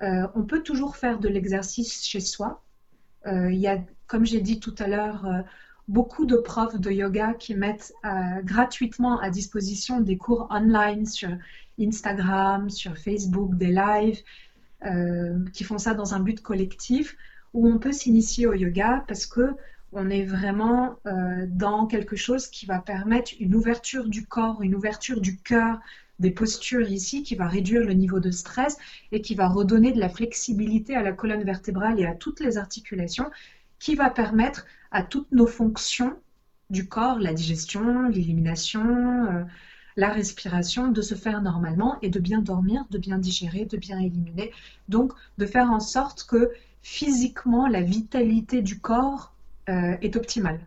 euh, 0.01 0.27
on 0.35 0.43
peut 0.43 0.63
toujours 0.63 0.97
faire 0.97 1.19
de 1.19 1.29
l'exercice 1.29 2.03
chez 2.05 2.19
soi. 2.19 2.61
Euh, 3.27 3.51
il 3.51 3.59
y 3.59 3.67
a, 3.67 3.79
comme 4.07 4.25
j'ai 4.25 4.41
dit 4.41 4.59
tout 4.59 4.75
à 4.79 4.87
l'heure, 4.87 5.25
beaucoup 5.87 6.25
de 6.25 6.35
profs 6.35 6.79
de 6.79 6.91
yoga 6.91 7.33
qui 7.33 7.55
mettent 7.55 7.93
gratuitement 8.43 9.19
à 9.19 9.29
disposition 9.29 10.01
des 10.01 10.17
cours 10.17 10.47
online 10.49 11.05
sur 11.05 11.29
Instagram, 11.79 12.69
sur 12.69 12.97
Facebook, 12.97 13.55
des 13.55 13.71
lives, 13.71 14.21
qui 15.53 15.63
font 15.63 15.77
ça 15.77 15.93
dans 15.93 16.13
un 16.13 16.19
but 16.19 16.41
collectif, 16.41 17.15
où 17.53 17.67
on 17.67 17.79
peut 17.79 17.93
s'initier 17.93 18.47
au 18.47 18.53
yoga 18.53 19.03
parce 19.07 19.25
que 19.25 19.55
on 19.93 20.09
est 20.09 20.23
vraiment 20.23 20.95
euh, 21.05 21.45
dans 21.47 21.85
quelque 21.85 22.15
chose 22.15 22.47
qui 22.47 22.65
va 22.65 22.79
permettre 22.79 23.33
une 23.39 23.55
ouverture 23.55 24.07
du 24.07 24.25
corps, 24.25 24.61
une 24.61 24.75
ouverture 24.75 25.19
du 25.19 25.37
cœur, 25.37 25.79
des 26.21 26.31
postures 26.31 26.89
ici, 26.89 27.23
qui 27.23 27.35
va 27.35 27.47
réduire 27.47 27.83
le 27.83 27.93
niveau 27.93 28.19
de 28.19 28.31
stress 28.31 28.77
et 29.11 29.21
qui 29.21 29.35
va 29.35 29.49
redonner 29.49 29.91
de 29.91 29.99
la 29.99 30.07
flexibilité 30.07 30.95
à 30.95 31.01
la 31.01 31.11
colonne 31.11 31.43
vertébrale 31.43 31.99
et 31.99 32.05
à 32.05 32.15
toutes 32.15 32.39
les 32.39 32.57
articulations, 32.57 33.29
qui 33.79 33.95
va 33.95 34.09
permettre 34.09 34.65
à 34.91 35.03
toutes 35.03 35.31
nos 35.31 35.47
fonctions 35.47 36.15
du 36.69 36.87
corps, 36.87 37.19
la 37.19 37.33
digestion, 37.33 38.07
l'élimination, 38.07 38.85
euh, 38.85 39.43
la 39.97 40.09
respiration, 40.09 40.89
de 40.89 41.01
se 41.01 41.15
faire 41.15 41.41
normalement 41.41 41.97
et 42.01 42.09
de 42.09 42.19
bien 42.19 42.41
dormir, 42.41 42.85
de 42.91 42.97
bien 42.97 43.17
digérer, 43.17 43.65
de 43.65 43.77
bien 43.77 43.99
éliminer. 43.99 44.51
Donc, 44.87 45.11
de 45.37 45.45
faire 45.45 45.69
en 45.71 45.81
sorte 45.81 46.23
que 46.23 46.51
physiquement, 46.81 47.67
la 47.67 47.81
vitalité 47.81 48.61
du 48.61 48.79
corps 48.79 49.33
euh, 49.69 49.97
est 50.01 50.15
optimale. 50.15 50.61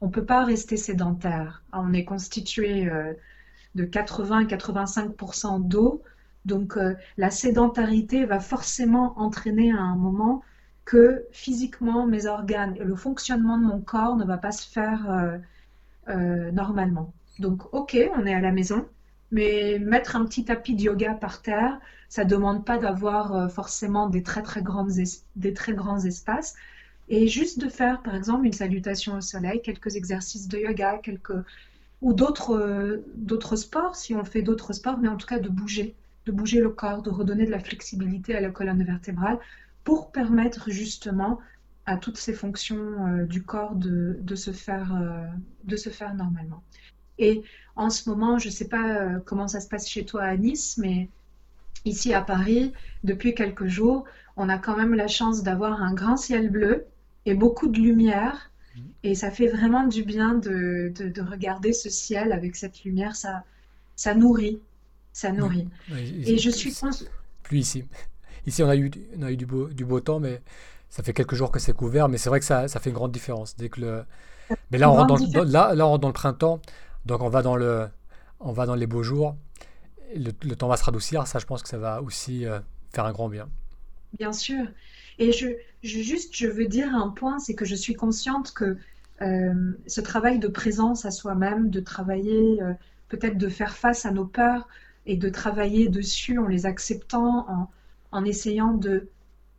On 0.00 0.06
ne 0.06 0.12
peut 0.12 0.24
pas 0.24 0.44
rester 0.44 0.76
sédentaire. 0.76 1.62
On 1.72 1.92
est 1.92 2.04
constitué 2.04 2.88
euh, 2.88 3.12
de 3.74 3.84
80-85% 3.84 5.66
d'eau, 5.66 6.02
donc 6.44 6.76
euh, 6.76 6.94
la 7.16 7.30
sédentarité 7.30 8.24
va 8.24 8.40
forcément 8.40 9.18
entraîner 9.18 9.72
à 9.72 9.80
un 9.80 9.96
moment 9.96 10.42
que 10.84 11.24
physiquement 11.30 12.06
mes 12.06 12.26
organes 12.26 12.76
et 12.76 12.84
le 12.84 12.96
fonctionnement 12.96 13.56
de 13.56 13.64
mon 13.64 13.80
corps 13.80 14.16
ne 14.16 14.24
va 14.24 14.36
pas 14.36 14.50
se 14.50 14.68
faire 14.68 15.40
normalement. 16.52 17.12
Donc 17.38 17.72
ok, 17.72 17.96
on 18.16 18.26
est 18.26 18.34
à 18.34 18.40
la 18.40 18.50
maison, 18.50 18.84
mais 19.30 19.78
mettre 19.78 20.16
un 20.16 20.24
petit 20.24 20.44
tapis 20.44 20.74
de 20.74 20.82
yoga 20.82 21.14
par 21.14 21.40
terre, 21.40 21.78
ça 22.08 22.24
ne 22.24 22.28
demande 22.28 22.64
pas 22.64 22.78
d'avoir 22.78 23.48
forcément 23.52 24.08
des 24.08 24.24
très 24.24 24.42
très, 24.42 24.60
grandes 24.60 24.90
des 25.36 25.54
très 25.54 25.72
grands 25.72 26.00
espaces. 26.00 26.56
Et 27.08 27.28
juste 27.28 27.58
de 27.58 27.68
faire, 27.68 28.00
par 28.02 28.14
exemple, 28.14 28.46
une 28.46 28.52
salutation 28.52 29.16
au 29.16 29.20
soleil, 29.20 29.60
quelques 29.62 29.96
exercices 29.96 30.48
de 30.48 30.58
yoga, 30.58 30.98
quelques 30.98 31.36
ou 32.02 32.12
d'autres 32.12 32.54
euh, 32.54 33.04
d'autres 33.14 33.56
sports, 33.56 33.96
si 33.96 34.14
on 34.14 34.24
fait 34.24 34.42
d'autres 34.42 34.72
sports, 34.72 34.98
mais 34.98 35.08
en 35.08 35.16
tout 35.16 35.26
cas 35.26 35.38
de 35.38 35.48
bouger, 35.48 35.94
de 36.26 36.32
bouger 36.32 36.60
le 36.60 36.70
corps, 36.70 37.02
de 37.02 37.10
redonner 37.10 37.46
de 37.46 37.50
la 37.50 37.60
flexibilité 37.60 38.34
à 38.34 38.40
la 38.40 38.50
colonne 38.50 38.82
vertébrale 38.84 39.38
pour 39.84 40.12
permettre 40.12 40.70
justement 40.70 41.40
à 41.86 41.96
toutes 41.96 42.18
ces 42.18 42.32
fonctions 42.32 43.06
euh, 43.06 43.24
du 43.24 43.42
corps 43.42 43.74
de, 43.74 44.18
de 44.20 44.34
se 44.34 44.50
faire, 44.52 44.94
euh, 44.94 45.26
de 45.64 45.76
se 45.76 45.88
faire 45.90 46.14
normalement. 46.14 46.62
Et 47.18 47.42
en 47.76 47.90
ce 47.90 48.08
moment, 48.08 48.38
je 48.38 48.48
ne 48.48 48.52
sais 48.52 48.68
pas 48.68 49.20
comment 49.26 49.48
ça 49.48 49.60
se 49.60 49.68
passe 49.68 49.88
chez 49.88 50.04
toi 50.04 50.22
à 50.22 50.36
Nice, 50.36 50.78
mais 50.78 51.08
ici 51.84 52.12
à 52.14 52.20
Paris, 52.22 52.72
depuis 53.04 53.34
quelques 53.34 53.66
jours, 53.66 54.04
on 54.36 54.48
a 54.48 54.58
quand 54.58 54.76
même 54.76 54.94
la 54.94 55.08
chance 55.08 55.42
d'avoir 55.42 55.82
un 55.82 55.92
grand 55.92 56.16
ciel 56.16 56.50
bleu 56.50 56.86
et 57.26 57.34
beaucoup 57.34 57.68
de 57.68 57.78
lumière. 57.78 58.51
Et 59.02 59.14
ça 59.14 59.30
fait 59.30 59.48
vraiment 59.48 59.86
du 59.86 60.02
bien 60.04 60.34
de, 60.34 60.92
de, 60.94 61.22
regarder 61.22 61.72
ce 61.72 61.90
ciel 61.90 62.32
avec 62.32 62.56
cette 62.56 62.84
lumière. 62.84 63.16
Ça, 63.16 63.44
ça 63.96 64.14
nourrit. 64.14 64.60
Ça 65.12 65.32
nourrit. 65.32 65.68
et 65.90 66.38
je 66.38 66.50
suis. 66.50 66.74
Plus 67.42 67.58
ici. 67.58 67.84
Ici, 68.44 68.60
on 68.64 68.68
a 68.68 68.74
eu, 68.74 68.90
on 69.16 69.22
a 69.22 69.30
eu 69.30 69.36
du, 69.36 69.46
beau, 69.46 69.68
du 69.68 69.84
beau 69.84 70.00
temps, 70.00 70.18
mais 70.18 70.42
ça 70.90 71.04
fait 71.04 71.12
quelques 71.12 71.36
jours 71.36 71.52
que 71.52 71.60
c'est 71.60 71.72
couvert. 71.72 72.08
Mais 72.08 72.18
c'est 72.18 72.28
vrai 72.28 72.40
que 72.40 72.44
ça, 72.44 72.66
ça 72.66 72.80
fait 72.80 72.90
une 72.90 72.96
grande 72.96 73.12
différence. 73.12 73.54
Dès 73.56 73.68
que 73.68 73.80
le... 73.80 74.04
Mais 74.72 74.78
là 74.78 74.90
on, 74.90 74.94
rentre 74.94 75.30
dans, 75.30 75.44
là, 75.44 75.74
là, 75.74 75.86
on 75.86 75.90
rentre 75.90 76.00
dans 76.00 76.08
le 76.08 76.12
printemps. 76.12 76.60
Donc, 77.06 77.22
on 77.22 77.28
va 77.28 77.42
dans, 77.42 77.54
le, 77.54 77.88
on 78.40 78.50
va 78.52 78.66
dans 78.66 78.74
les 78.74 78.88
beaux 78.88 79.04
jours. 79.04 79.36
Le, 80.16 80.32
le 80.42 80.56
temps 80.56 80.66
va 80.66 80.76
se 80.76 80.82
radoucir. 80.82 81.24
Ça, 81.28 81.38
je 81.38 81.46
pense 81.46 81.62
que 81.62 81.68
ça 81.68 81.78
va 81.78 82.02
aussi 82.02 82.44
euh, 82.44 82.58
faire 82.92 83.04
un 83.04 83.12
grand 83.12 83.28
bien. 83.28 83.48
bien 84.18 84.32
sûr. 84.32 84.64
Et 85.22 85.30
je, 85.30 85.46
juste, 85.84 86.34
je 86.34 86.48
veux 86.48 86.66
dire 86.66 86.92
un 86.96 87.08
point, 87.08 87.38
c'est 87.38 87.54
que 87.54 87.64
je 87.64 87.76
suis 87.76 87.94
consciente 87.94 88.52
que 88.52 88.76
euh, 89.20 89.72
ce 89.86 90.00
travail 90.00 90.40
de 90.40 90.48
présence 90.48 91.04
à 91.04 91.12
soi-même, 91.12 91.70
de 91.70 91.78
travailler, 91.78 92.60
euh, 92.60 92.72
peut-être 93.08 93.38
de 93.38 93.48
faire 93.48 93.76
face 93.76 94.04
à 94.04 94.10
nos 94.10 94.24
peurs 94.24 94.66
et 95.06 95.16
de 95.16 95.28
travailler 95.28 95.88
dessus 95.88 96.38
en 96.38 96.48
les 96.48 96.66
acceptant, 96.66 97.48
en, 97.48 97.70
en 98.10 98.24
essayant 98.24 98.74
de 98.74 99.10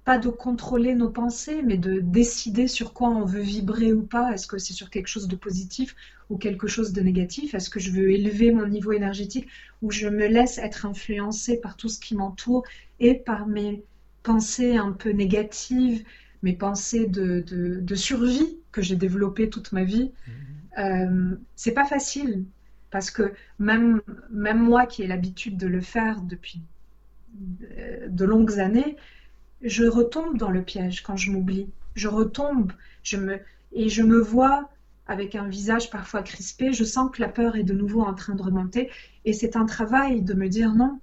pas 0.04 0.17
de 0.17 0.28
contrôler 0.28 0.95
nos 0.95 1.10
pensées, 1.10 1.62
mais 1.63 1.78
de 1.78 2.02
décider 2.02 2.67
sur 2.67 2.91
quoi 2.91 3.08
on 3.08 3.23
veut 3.23 3.39
vibrer 3.39 3.93
ou 3.93 4.02
pas. 4.04 4.34
Est-ce 4.34 4.47
que 4.47 4.58
c'est 4.58 4.73
sur 4.73 4.89
quelque 4.89 5.08
chose 5.08 5.30
de 5.30 5.38
positif 5.38 5.95
ou 6.30 6.38
quelque 6.38 6.67
chose 6.67 6.91
de 6.91 6.99
négatif? 7.02 7.54
Est-ce 7.54 7.69
que 7.69 7.80
je 7.80 7.91
veux 7.91 8.12
élever 8.12 8.52
mon 8.52 8.67
niveau 8.67 8.91
énergétique 8.91 9.47
ou 9.82 9.91
je 9.91 10.10
me 10.10 10.28
laisse 10.28 10.58
être 10.58 10.86
influencée 10.86 11.56
par 11.62 11.78
tout 11.78 11.88
ce 11.88 11.99
qui 12.02 12.15
m'entoure 12.15 12.63
et 12.99 13.13
par 13.13 13.47
mes 13.47 13.82
pensées 14.23 14.77
un 14.77 14.91
peu 14.91 15.12
négatives, 15.12 16.03
mes 16.41 16.53
pensées 16.53 17.07
de, 17.07 17.95
survie 17.95 18.57
que 18.71 18.81
j'ai 18.81 18.95
développées 18.95 19.49
toute 19.49 19.71
ma 19.71 19.83
vie 19.83 20.12
mmh. 20.27 20.79
euh, 20.79 21.36
C'est 21.55 21.73
pas 21.73 21.86
facile 21.86 22.45
parce 22.89 23.12
que 23.12 23.33
même, 23.59 24.01
même 24.29 24.62
moi 24.62 24.86
qui 24.86 25.03
ai 25.03 25.07
l'habitude 25.07 25.57
de 25.57 25.67
le 25.67 25.81
faire 25.81 26.21
depuis 26.21 26.62
de 28.07 28.25
longues 28.25 28.59
années, 28.59 28.95
je 29.63 29.86
retombe 29.86 30.38
dans 30.38 30.51
le 30.51 30.62
piège 30.62 31.01
quand 31.01 31.17
je 31.17 31.31
m'oublie. 31.31 31.69
Je 31.95 32.07
retombe, 32.07 32.71
je 33.01 33.17
me 33.17 33.39
et 33.71 33.89
je 33.89 34.03
me 34.03 34.19
vois 34.19 34.69
avec 35.07 35.36
un 35.36 35.47
visage 35.47 35.89
parfois 35.89 36.21
crispé. 36.21 36.73
Je 36.73 36.83
sens 36.83 37.09
que 37.12 37.21
la 37.21 37.29
peur 37.29 37.55
est 37.55 37.63
de 37.63 37.73
nouveau 37.73 38.01
en 38.01 38.13
train 38.13 38.36
de 38.36 38.41
remonter 38.41 38.91
et 39.25 39.33
c'est 39.33 39.55
un 39.55 39.65
travail 39.65 40.21
de 40.21 40.33
me 40.33 40.47
dire 40.47 40.75
non, 40.75 40.99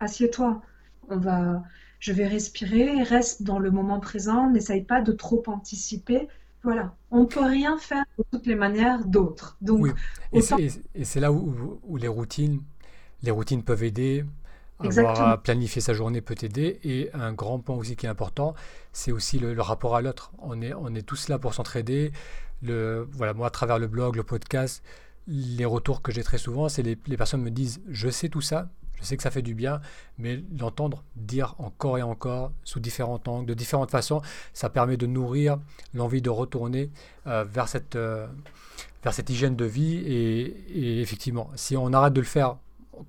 assieds-toi. 0.00 0.62
On 1.08 1.18
va, 1.18 1.62
je 2.04 2.12
vais 2.12 2.26
respirer, 2.26 3.02
reste 3.02 3.44
dans 3.44 3.58
le 3.58 3.70
moment 3.70 3.98
présent, 3.98 4.50
n'essaye 4.50 4.82
pas 4.82 5.00
de 5.00 5.10
trop 5.10 5.42
anticiper. 5.46 6.28
Voilà, 6.62 6.94
on 7.10 7.20
ne 7.20 7.24
peut 7.24 7.42
rien 7.42 7.78
faire 7.78 8.04
de 8.18 8.24
toutes 8.30 8.46
les 8.46 8.56
manières 8.56 9.06
d'autres. 9.06 9.56
Donc, 9.62 9.80
oui. 9.80 9.90
et 10.94 11.04
c'est 11.04 11.20
là 11.20 11.32
où, 11.32 11.80
où, 11.82 11.96
les 11.96 12.08
routines, 12.08 12.60
les 13.22 13.30
routines 13.30 13.62
peuvent 13.62 13.84
aider. 13.84 14.26
Avoir 14.80 15.18
à 15.18 15.42
planifier 15.42 15.80
sa 15.80 15.94
journée 15.94 16.20
peut 16.20 16.34
aider. 16.42 16.78
Et 16.84 17.08
un 17.14 17.32
grand 17.32 17.58
point 17.58 17.74
aussi 17.74 17.96
qui 17.96 18.04
est 18.04 18.10
important, 18.10 18.52
c'est 18.92 19.10
aussi 19.10 19.38
le, 19.38 19.58
rapport 19.62 19.96
à 19.96 20.02
l'autre. 20.02 20.30
On 20.40 20.60
est, 20.60 20.74
on 20.74 20.94
est 20.94 21.06
tous 21.06 21.30
là 21.30 21.38
pour 21.38 21.54
s'entraider. 21.54 22.12
Le, 22.60 23.08
voilà, 23.12 23.32
moi, 23.32 23.46
à 23.46 23.50
travers 23.50 23.78
le 23.78 23.86
blog, 23.86 24.16
le 24.16 24.24
podcast, 24.24 24.84
les 25.26 25.64
retours 25.64 26.02
que 26.02 26.12
j'ai 26.12 26.22
très 26.22 26.36
souvent, 26.36 26.68
c'est 26.68 26.82
les, 26.82 26.98
les 27.06 27.16
personnes 27.16 27.40
me 27.40 27.50
disent 27.50 27.80
Je 27.88 28.10
sais 28.10 28.28
tout 28.28 28.42
ça, 28.42 28.68
je 28.96 29.04
sais 29.04 29.16
que 29.16 29.22
ça 29.22 29.30
fait 29.30 29.42
du 29.42 29.54
bien, 29.54 29.80
mais 30.18 30.42
l'entendre 30.58 31.02
dire 31.16 31.54
encore 31.58 31.98
et 31.98 32.02
encore, 32.02 32.52
sous 32.64 32.80
différents 32.80 33.20
angles, 33.26 33.46
de 33.46 33.54
différentes 33.54 33.90
façons, 33.90 34.22
ça 34.52 34.70
permet 34.70 34.96
de 34.96 35.06
nourrir 35.06 35.58
l'envie 35.92 36.22
de 36.22 36.30
retourner 36.30 36.90
euh, 37.26 37.44
vers, 37.44 37.68
cette, 37.68 37.96
euh, 37.96 38.26
vers 39.02 39.12
cette 39.12 39.30
hygiène 39.30 39.56
de 39.56 39.64
vie. 39.64 39.96
Et, 39.96 41.00
effectivement, 41.00 41.50
si 41.54 41.76
on 41.76 41.92
arrête 41.92 42.12
de 42.12 42.20
le 42.20 42.26
faire 42.26 42.56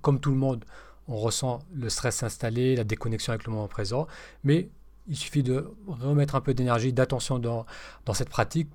comme 0.02 0.20
tout 0.20 0.30
le 0.30 0.36
monde, 0.36 0.64
on 1.08 1.16
ressent 1.16 1.60
le 1.74 1.88
stress 1.88 2.16
s'installer, 2.16 2.76
la 2.76 2.84
déconnexion 2.84 3.32
avec 3.32 3.46
le 3.46 3.52
moment 3.52 3.68
présent, 3.68 4.06
mais 4.42 4.68
il 5.08 5.16
suffit 5.16 5.44
de 5.44 5.72
remettre 5.86 6.34
un 6.34 6.40
peu 6.40 6.52
d'énergie, 6.52 6.92
d'attention 6.92 7.38
dans, 7.38 7.64
dans 8.04 8.14
cette 8.14 8.28
pratique 8.28 8.68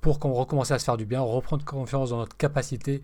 pour 0.00 0.18
qu'on 0.18 0.32
recommence 0.32 0.70
à 0.70 0.78
se 0.78 0.84
faire 0.84 0.96
du 0.96 1.04
bien, 1.04 1.20
reprendre 1.20 1.64
confiance 1.64 2.10
dans 2.10 2.18
notre 2.18 2.36
capacité 2.36 3.02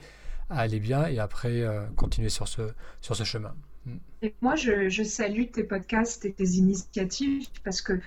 à 0.50 0.60
aller 0.60 0.80
bien 0.80 1.06
et 1.06 1.18
après 1.18 1.62
euh, 1.62 1.86
continuer 1.96 2.28
sur 2.28 2.48
ce, 2.48 2.62
sur 3.00 3.16
ce 3.16 3.24
chemin. 3.24 3.54
Mm. 3.86 3.96
Et 4.22 4.34
moi, 4.40 4.56
je, 4.56 4.88
je, 4.88 5.02
salue 5.02 5.44
tes 5.52 5.64
podcasts 5.64 6.24
et 6.24 6.32
tes 6.32 6.44
initiatives 6.44 7.46
parce 7.64 7.80
que 7.80 8.00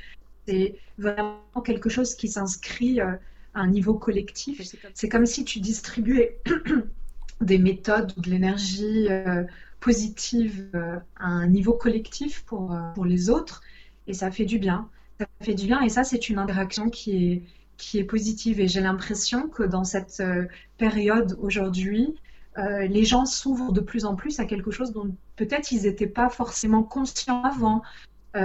c'est 0.46 0.76
vraiment 0.98 1.40
quelque 1.64 1.90
chose 1.90 2.16
qui 2.16 2.28
s'inscrit 2.28 3.02
euh, 3.02 3.14
à 3.54 3.62
un 3.62 3.68
niveau 3.68 3.94
collectif. 3.94 4.62
C'est 4.94 5.10
comme 5.10 5.26
si 5.26 5.46
tu 5.46 5.60
distribuais 5.60 6.40
des 7.42 7.58
méthodes 7.58 8.14
ou 8.18 8.22
de 8.22 8.30
l'énergie 8.30 9.08
euh, 9.10 9.44
positive 9.80 10.70
euh, 10.76 10.98
à 11.18 11.28
un 11.28 11.48
niveau 11.48 11.74
collectif 11.74 12.44
pour, 12.44 12.74
euh, 12.74 12.92
pour 12.96 13.06
les 13.06 13.30
autres 13.30 13.62
et 14.08 14.14
ça 14.14 14.32
fait 14.32 14.46
du 14.46 14.60
bien. 14.60 14.90
Ça 15.20 15.28
fait 15.42 15.54
du 15.54 15.68
bien 15.68 15.82
et 15.82 15.90
ça, 15.90 16.04
c'est 16.04 16.30
une 16.30 16.40
interaction 16.40 16.90
qui 16.90 17.32
est, 17.32 17.44
qui 17.78 18.00
est 18.00 18.04
positive. 18.04 18.60
Et 18.60 18.68
j'ai 18.68 18.82
l'impression 18.82 19.48
que 19.48 19.64
dans 19.64 19.84
cette 19.84 20.22
période 20.78 21.38
aujourd'hui, 21.40 22.16
les 22.58 23.06
gens 23.06 23.26
s'ouvrent 23.26 23.72
de 23.72 23.82
plus 23.82 24.06
en 24.06 24.16
plus 24.16 24.40
à 24.40 24.46
quelque 24.46 24.72
chose 24.72 24.92
dont 24.92 25.16
peut-être 25.36 25.72
ils 25.72 25.84
n'étaient 25.84 26.08
pas 26.08 26.30
forcément 26.30 26.84
conscients 26.84 27.44
avant, 27.44 27.82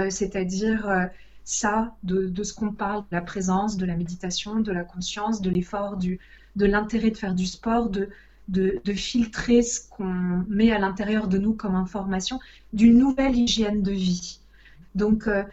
c'est-à-dire 0.09 1.09
ça, 1.49 1.95
de, 2.03 2.43
ce 2.43 2.53
qu'on 2.53 2.71
parle, 2.71 3.01
de 3.01 3.15
la 3.15 3.21
présence, 3.21 3.75
de 3.75 3.85
la 3.85 3.95
méditation, 3.95 4.59
de 4.59 4.71
la 4.71 4.83
conscience, 4.83 5.41
de 5.41 5.49
l'effort, 5.49 5.97
de 5.97 6.65
l'intérêt 6.65 7.09
de 7.09 7.17
faire 7.17 7.33
du 7.33 7.47
sport, 7.47 7.89
de, 7.89 8.09
de, 8.49 8.93
filtrer 8.93 9.61
ce 9.61 9.87
qu'on 9.89 10.43
met 10.47 10.71
à 10.71 10.79
l'intérieur 10.79 11.27
de 11.27 11.37
nous 11.37 11.53
comme 11.53 11.75
information 11.75 12.39
d'une 12.73 12.97
nouvelle 12.97 13.35
hygiène 13.35 13.81
de 13.81 13.91
vie. 13.91 14.39
Donc, 14.95 15.27
euh, 15.27 15.43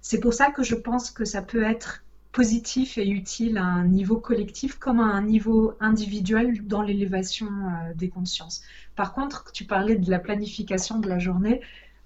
c'est 0.00 0.20
pour 0.20 0.34
ça 0.34 0.50
que 0.50 0.62
je 0.62 0.74
pense 0.74 1.10
que 1.10 1.24
ça 1.24 1.42
peut 1.42 1.62
être 1.62 2.04
positif 2.32 2.96
et 2.98 3.08
utile 3.08 3.58
à 3.58 3.64
un 3.64 3.86
niveau 3.86 4.16
collectif 4.16 4.78
comme 4.78 5.00
à 5.00 5.04
un 5.04 5.22
niveau 5.22 5.74
individuel 5.80 6.64
dans 6.66 6.82
l'élévation 6.82 7.46
euh, 7.46 7.94
des 7.94 8.08
consciences. 8.08 8.62
Par 8.94 9.12
contre, 9.14 9.50
tu 9.52 9.64
parlais 9.64 9.96
de 9.96 10.10
la 10.10 10.20
planification 10.20 10.98
de 11.00 11.08
la 11.08 11.18
journée. 11.18 11.60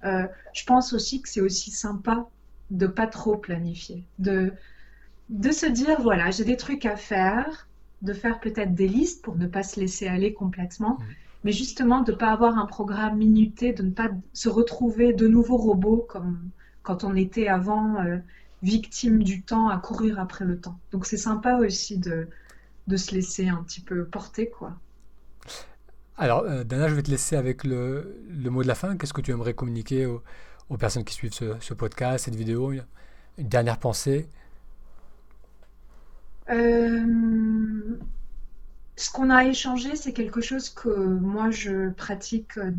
Euh, 0.05 0.27
je 0.53 0.65
pense 0.65 0.93
aussi 0.93 1.21
que 1.21 1.29
c'est 1.29 1.41
aussi 1.41 1.71
sympa 1.71 2.27
de 2.71 2.87
pas 2.87 3.07
trop 3.07 3.37
planifier, 3.37 4.05
de, 4.19 4.53
de 5.29 5.51
se 5.51 5.67
dire 5.67 6.01
voilà, 6.01 6.31
j'ai 6.31 6.45
des 6.45 6.57
trucs 6.57 6.87
à 6.87 6.97
faire, 6.97 7.69
de 8.01 8.13
faire 8.15 8.41
peut-être 8.41 8.75
des 8.75 8.89
listes 8.89 9.23
pour 9.23 9.37
ne 9.37 9.47
pas 9.47 9.63
se 9.63 9.79
laisser 9.79 10.09
aller 10.09 10.33
complètement, 10.33 10.95
mmh. 10.95 11.05
mais 11.45 11.53
justement 11.53 12.01
de 12.01 12.13
ne 12.13 12.17
pas 12.17 12.33
avoir 12.33 12.59
un 12.59 12.67
programme 12.67 13.19
minuté, 13.19 13.75
de 13.75 13.83
ne 13.83 13.91
pas 13.91 14.09
se 14.33 14.49
retrouver 14.49 15.13
de 15.13 15.29
nouveaux 15.29 15.59
robots 15.59 16.07
comme 16.09 16.39
quand 16.83 17.05
on 17.05 17.15
était 17.15 17.49
avant 17.49 17.97
euh, 18.01 18.19
victime 18.65 19.23
du 19.23 19.43
temps 19.43 19.69
à 19.69 19.79
courir 19.79 20.19
après 20.19 20.45
le 20.45 20.59
temps. 20.59 20.79
Donc 20.91 21.07
c'est 21.07 21.17
sympa 21.19 21.57
aussi 21.57 21.99
de, 21.99 22.29
de 22.87 22.97
se 22.97 23.15
laisser 23.15 23.49
un 23.49 23.63
petit 23.63 23.81
peu 23.81 24.05
porter, 24.05 24.49
quoi. 24.51 24.73
Alors, 26.17 26.45
euh, 26.45 26.65
Dana, 26.65 26.89
je 26.89 26.95
vais 26.95 27.03
te 27.03 27.11
laisser 27.11 27.37
avec 27.37 27.65
le, 27.65 28.17
le 28.29 28.51
mot 28.51 28.63
de 28.63 28.69
la 28.69 28.75
fin. 28.75 28.97
Qu'est-ce 28.97 29.13
que 29.13 29.21
tu 29.21 29.33
aimerais 29.33 29.55
communiquer 29.55 30.07
aux, 30.07 30.23
aux 30.71 30.77
personnes 30.77 31.05
qui 31.05 31.15
suivent 31.15 31.33
ce, 31.33 31.57
ce, 31.61 31.75
podcast, 31.75 32.25
cette 32.27 32.37
vidéo? 32.37 32.73
Une 33.37 33.49
dernière 33.49 33.79
pensée? 33.79 34.29
Euh, 36.51 37.99
ce 38.97 39.11
qu'on 39.11 39.31
a 39.31 39.45
échangé, 39.45 39.97
c'est 39.97 40.13
quelque 40.13 40.41
chose 40.41 40.69
que 40.71 40.89
moi 40.89 41.51
je 41.51 41.91
pratique 41.91 42.59
euh, 42.59 42.71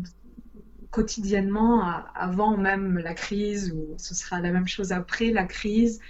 quotidiennement 0.96 1.82
avant 2.14 2.56
même 2.56 2.98
la 2.98 3.14
crise, 3.14 3.72
ou 3.72 3.94
ce 3.98 4.14
sera 4.14 4.40
la 4.40 4.50
même 4.50 4.66
chose 4.66 4.92
après 4.92 5.30
la 5.30 5.44
crise. 5.44 6.00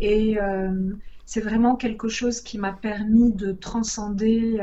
Et 0.00 0.40
euh, 0.40 0.92
c'est 1.26 1.40
vraiment 1.40 1.76
quelque 1.76 2.08
chose 2.08 2.40
qui 2.40 2.56
m'a 2.58 2.72
permis 2.72 3.32
de 3.32 3.52
transcender 3.52 4.60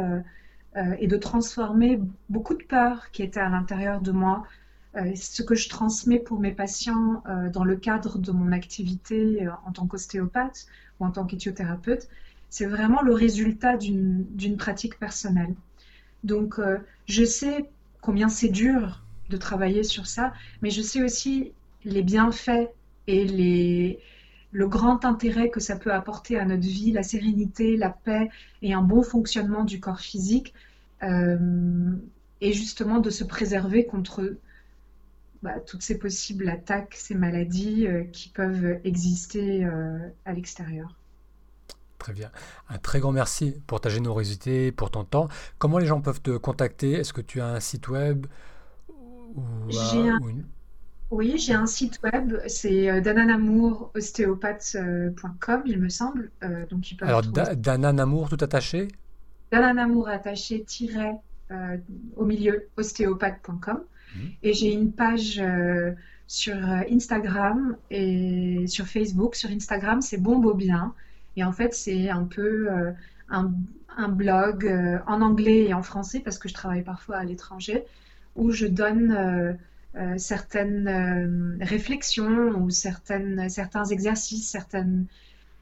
et 0.99 1.07
de 1.07 1.17
transformer 1.17 1.99
beaucoup 2.29 2.53
de 2.53 2.63
peurs 2.63 3.09
qui 3.11 3.23
étaient 3.23 3.39
à 3.39 3.49
l'intérieur 3.49 3.99
de 3.99 4.11
moi. 4.11 4.43
ce 5.15 5.41
que 5.41 5.55
je 5.55 5.69
transmets 5.69 6.19
pour 6.19 6.39
mes 6.39 6.51
patients 6.51 7.23
dans 7.51 7.63
le 7.63 7.75
cadre 7.77 8.19
de 8.19 8.31
mon 8.31 8.51
activité 8.51 9.47
en 9.65 9.71
tant 9.71 9.87
qu'ostéopathe 9.87 10.67
ou 10.99 11.05
en 11.05 11.11
tant 11.11 11.25
qu'éthiothérapeute, 11.25 12.07
c'est 12.49 12.65
vraiment 12.65 13.01
le 13.01 13.13
résultat 13.13 13.77
d'une 13.77 14.57
pratique 14.57 14.99
personnelle. 14.99 15.55
Donc, 16.23 16.59
euh, 16.59 16.77
je 17.05 17.23
sais 17.23 17.69
combien 18.01 18.29
c'est 18.29 18.49
dur 18.49 19.03
de 19.29 19.37
travailler 19.37 19.83
sur 19.83 20.07
ça, 20.07 20.33
mais 20.61 20.69
je 20.69 20.81
sais 20.81 21.03
aussi 21.03 21.51
les 21.83 22.03
bienfaits 22.03 22.69
et 23.07 23.25
les, 23.25 23.99
le 24.51 24.67
grand 24.67 25.05
intérêt 25.05 25.49
que 25.49 25.59
ça 25.59 25.75
peut 25.77 25.93
apporter 25.93 26.37
à 26.37 26.45
notre 26.45 26.63
vie, 26.63 26.91
la 26.91 27.03
sérénité, 27.03 27.77
la 27.77 27.89
paix 27.89 28.29
et 28.61 28.73
un 28.73 28.81
bon 28.81 29.03
fonctionnement 29.03 29.63
du 29.63 29.79
corps 29.79 29.99
physique, 29.99 30.53
euh, 31.03 31.91
et 32.41 32.53
justement 32.53 32.99
de 32.99 33.09
se 33.09 33.23
préserver 33.23 33.85
contre 33.85 34.35
bah, 35.43 35.59
toutes 35.59 35.83
ces 35.83 35.97
possibles 35.97 36.49
attaques, 36.49 36.95
ces 36.95 37.15
maladies 37.15 37.87
euh, 37.87 38.03
qui 38.11 38.29
peuvent 38.29 38.79
exister 38.83 39.65
à 40.25 40.33
l'extérieur. 40.33 40.95
Très 41.97 42.13
bien. 42.13 42.31
Un 42.69 42.77
très 42.77 42.99
grand 42.99 43.11
merci 43.11 43.55
pour 43.65 43.81
ta 43.81 43.89
générosité, 43.89 44.71
pour 44.71 44.91
ton 44.91 45.03
temps. 45.03 45.27
Comment 45.57 45.77
les 45.77 45.87
gens 45.87 45.99
peuvent 45.99 46.21
te 46.21 46.37
contacter? 46.37 46.93
Est-ce 46.93 47.11
que 47.11 47.21
tu 47.21 47.41
as 47.41 47.47
un 47.47 47.59
site 47.59 47.87
web? 47.89 48.27
Euh, 49.37 50.11
Oui, 51.11 51.37
j'ai 51.37 51.53
un 51.53 51.67
site 51.67 51.99
web, 52.03 52.37
c'est 52.47 52.89
euh, 52.89 52.99
dananamourostéopathe.com, 53.01 55.61
il 55.65 55.79
me 55.79 55.89
semble. 55.89 56.31
Euh, 56.43 56.65
donc 56.67 56.85
Alors, 57.01 57.21
Dananamour 57.21 58.29
tout 58.29 58.37
attaché? 58.41 58.87
Dananamour 59.51 60.07
attaché 60.09 60.65
au 62.17 62.25
milieu 62.25 62.67
ostéopathe.com. 62.77 63.79
Mhm. 64.15 64.31
Et 64.43 64.53
j'ai 64.53 64.71
une 64.73 64.91
page 64.91 65.41
sur 66.27 66.55
Instagram 66.91 67.77
et 67.89 68.65
sur 68.67 68.85
Facebook. 68.85 69.35
Sur 69.35 69.49
Instagram, 69.51 70.01
c'est 70.01 70.17
Bon 70.17 70.39
Bien. 70.53 70.93
Et 71.37 71.43
en 71.43 71.53
fait, 71.53 71.73
c'est 71.73 72.09
un 72.09 72.25
peu 72.25 72.67
un, 73.29 73.51
un, 73.95 74.09
blog 74.09 74.69
en 75.07 75.21
anglais 75.21 75.63
et 75.65 75.73
en 75.73 75.83
français 75.83 76.19
parce 76.19 76.37
que 76.37 76.49
je 76.49 76.53
travaille 76.53 76.83
parfois 76.83 77.15
à 77.17 77.23
l'étranger 77.23 77.85
où 78.37 78.51
je 78.51 78.67
donne 78.67 79.57
euh, 79.97 80.15
certaines 80.17 80.87
euh, 80.87 81.57
réflexions 81.59 82.49
ou 82.59 82.69
certaines, 82.69 83.49
certains 83.49 83.85
exercices, 83.85 84.47
certaines, 84.47 85.07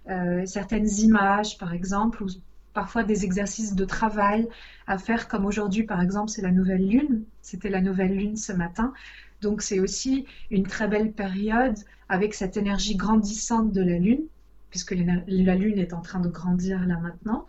euh, 0.09 0.45
certaines 0.45 0.89
images, 0.99 1.57
par 1.57 1.73
exemple, 1.73 2.21
ou 2.21 2.27
parfois 2.73 3.03
des 3.03 3.23
exercices 3.23 3.75
de 3.75 3.85
travail 3.85 4.47
à 4.88 4.97
faire, 4.97 5.29
comme 5.29 5.45
aujourd'hui, 5.45 5.83
par 5.83 6.01
exemple, 6.01 6.29
c'est 6.29 6.41
la 6.41 6.51
nouvelle 6.51 6.85
lune. 6.85 7.23
C'était 7.41 7.69
la 7.69 7.79
nouvelle 7.79 8.13
lune 8.13 8.35
ce 8.35 8.51
matin. 8.51 8.93
Donc 9.39 9.61
c'est 9.61 9.79
aussi 9.79 10.25
une 10.51 10.63
très 10.63 10.89
belle 10.89 11.13
période 11.13 11.77
avec 12.09 12.33
cette 12.33 12.57
énergie 12.57 12.95
grandissante 12.95 13.71
de 13.71 13.81
la 13.81 13.97
lune, 13.97 14.23
puisque 14.69 14.95
la 15.27 15.55
lune 15.55 15.79
est 15.79 15.93
en 15.93 16.01
train 16.01 16.19
de 16.19 16.27
grandir 16.27 16.85
là 16.85 16.97
maintenant, 16.97 17.45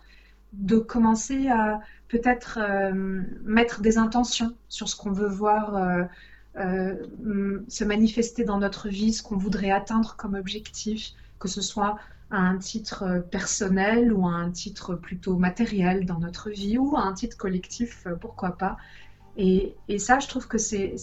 de 0.53 0.77
commencer 0.77 1.49
à 1.49 1.81
peut-être 2.09 2.59
mettre 3.45 3.81
des 3.81 3.99
intentions 3.99 4.55
sur 4.69 4.89
ce 4.89 4.97
qu'on 4.97 5.13
veut 5.13 5.29
voir 5.29 6.09
euh, 6.59 6.95
se 7.69 7.85
manifester 7.85 8.45
dans 8.45 8.59
notre 8.59 8.89
vie, 8.89 9.13
ce 9.13 9.23
qu'on 9.23 9.37
voudrait 9.37 9.71
atteindre 9.71 10.17
comme 10.17 10.35
objectif, 10.35 11.11
que 11.39 11.49
ce 11.49 11.61
soit 11.61 11.99
à 12.31 12.39
un 12.39 12.57
titre 12.57 13.03
euh, 13.03 13.21
personnel 13.21 14.11
ou 14.11 14.27
à 14.27 14.31
un 14.31 14.51
titre 14.51 14.95
plutôt 14.95 15.37
matériel 15.37 16.07
dans 16.07 16.19
notre 16.19 16.49
vie 16.49 16.79
ou 16.79 16.97
à 16.97 17.03
un 17.03 17.13
titre 17.13 17.37
collectif, 17.37 18.07
euh, 18.07 18.15
pourquoi 18.15 18.57
pas. 18.57 18.79
Et, 19.37 19.77
ça, 19.99 20.19
je 20.19 20.29
trouve 20.29 20.49
que 20.49 20.57
c'est 20.57 20.97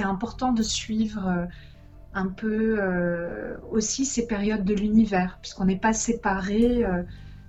important 0.00 0.52
de 0.52 0.62
suivre 0.62 1.48
un 2.12 2.26
peu 2.26 2.78
aussi 3.70 4.04
ces 4.04 4.26
périodes 4.26 4.62
de 4.62 4.74
l'univers, 4.74 5.38
puisqu'on 5.40 5.64
n'est 5.64 5.78
pas 5.78 5.94
séparé 5.94 6.84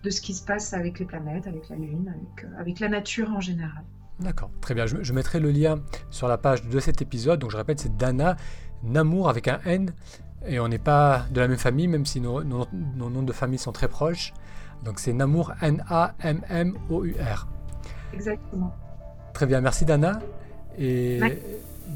de 0.03 0.09
ce 0.09 0.21
qui 0.21 0.33
se 0.33 0.43
passe 0.43 0.73
avec 0.73 0.99
les 0.99 1.05
planètes, 1.05 1.47
avec 1.47 1.69
la 1.69 1.75
Lune, 1.75 2.13
avec 2.57 2.79
la 2.79 2.89
nature 2.89 3.31
en 3.31 3.39
général. 3.39 3.83
D'accord, 4.19 4.51
très 4.61 4.75
bien. 4.75 4.85
Je, 4.85 5.13
mettrai 5.13 5.39
le 5.39 5.51
lien 5.51 5.81
sur 6.11 6.27
la 6.27 6.37
page 6.37 6.67
de 6.67 6.79
cet 6.79 7.01
épisode. 7.01 7.39
Donc 7.39 7.51
je 7.51 7.57
répète, 7.57 7.79
c'est 7.79 7.97
Dana 7.97 8.37
Namour 8.83 9.29
avec 9.29 9.47
un 9.47 9.59
N. 9.65 9.93
Et 10.45 10.59
on 10.59 10.67
n'est 10.67 10.79
pas 10.79 11.25
de 11.31 11.39
la 11.39 11.47
même 11.47 11.57
famille, 11.57 11.87
même 11.87 12.05
si 12.05 12.19
nos, 12.19 12.43
noms 12.43 13.23
de 13.23 13.33
famille 13.33 13.59
sont 13.59 13.71
très 13.71 13.87
proches. 13.87 14.33
Donc 14.83 14.99
c'est 14.99 15.13
Namour, 15.13 15.53
N-A-M-M-O-U-R. 15.61 17.47
Exactement. 18.13 18.75
Très 19.33 19.45
bien, 19.45 19.61
merci 19.61 19.85
Dana. 19.85 20.19
Et 20.77 21.19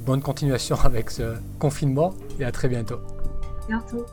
bonne 0.06 0.22
continuation 0.22 0.78
avec 0.84 1.12
ce 1.12 1.36
confinement. 1.60 2.14
Et 2.40 2.46
à 2.46 2.52
très 2.52 2.68
bientôt. 2.68 3.00
Bientôt. 3.68 4.06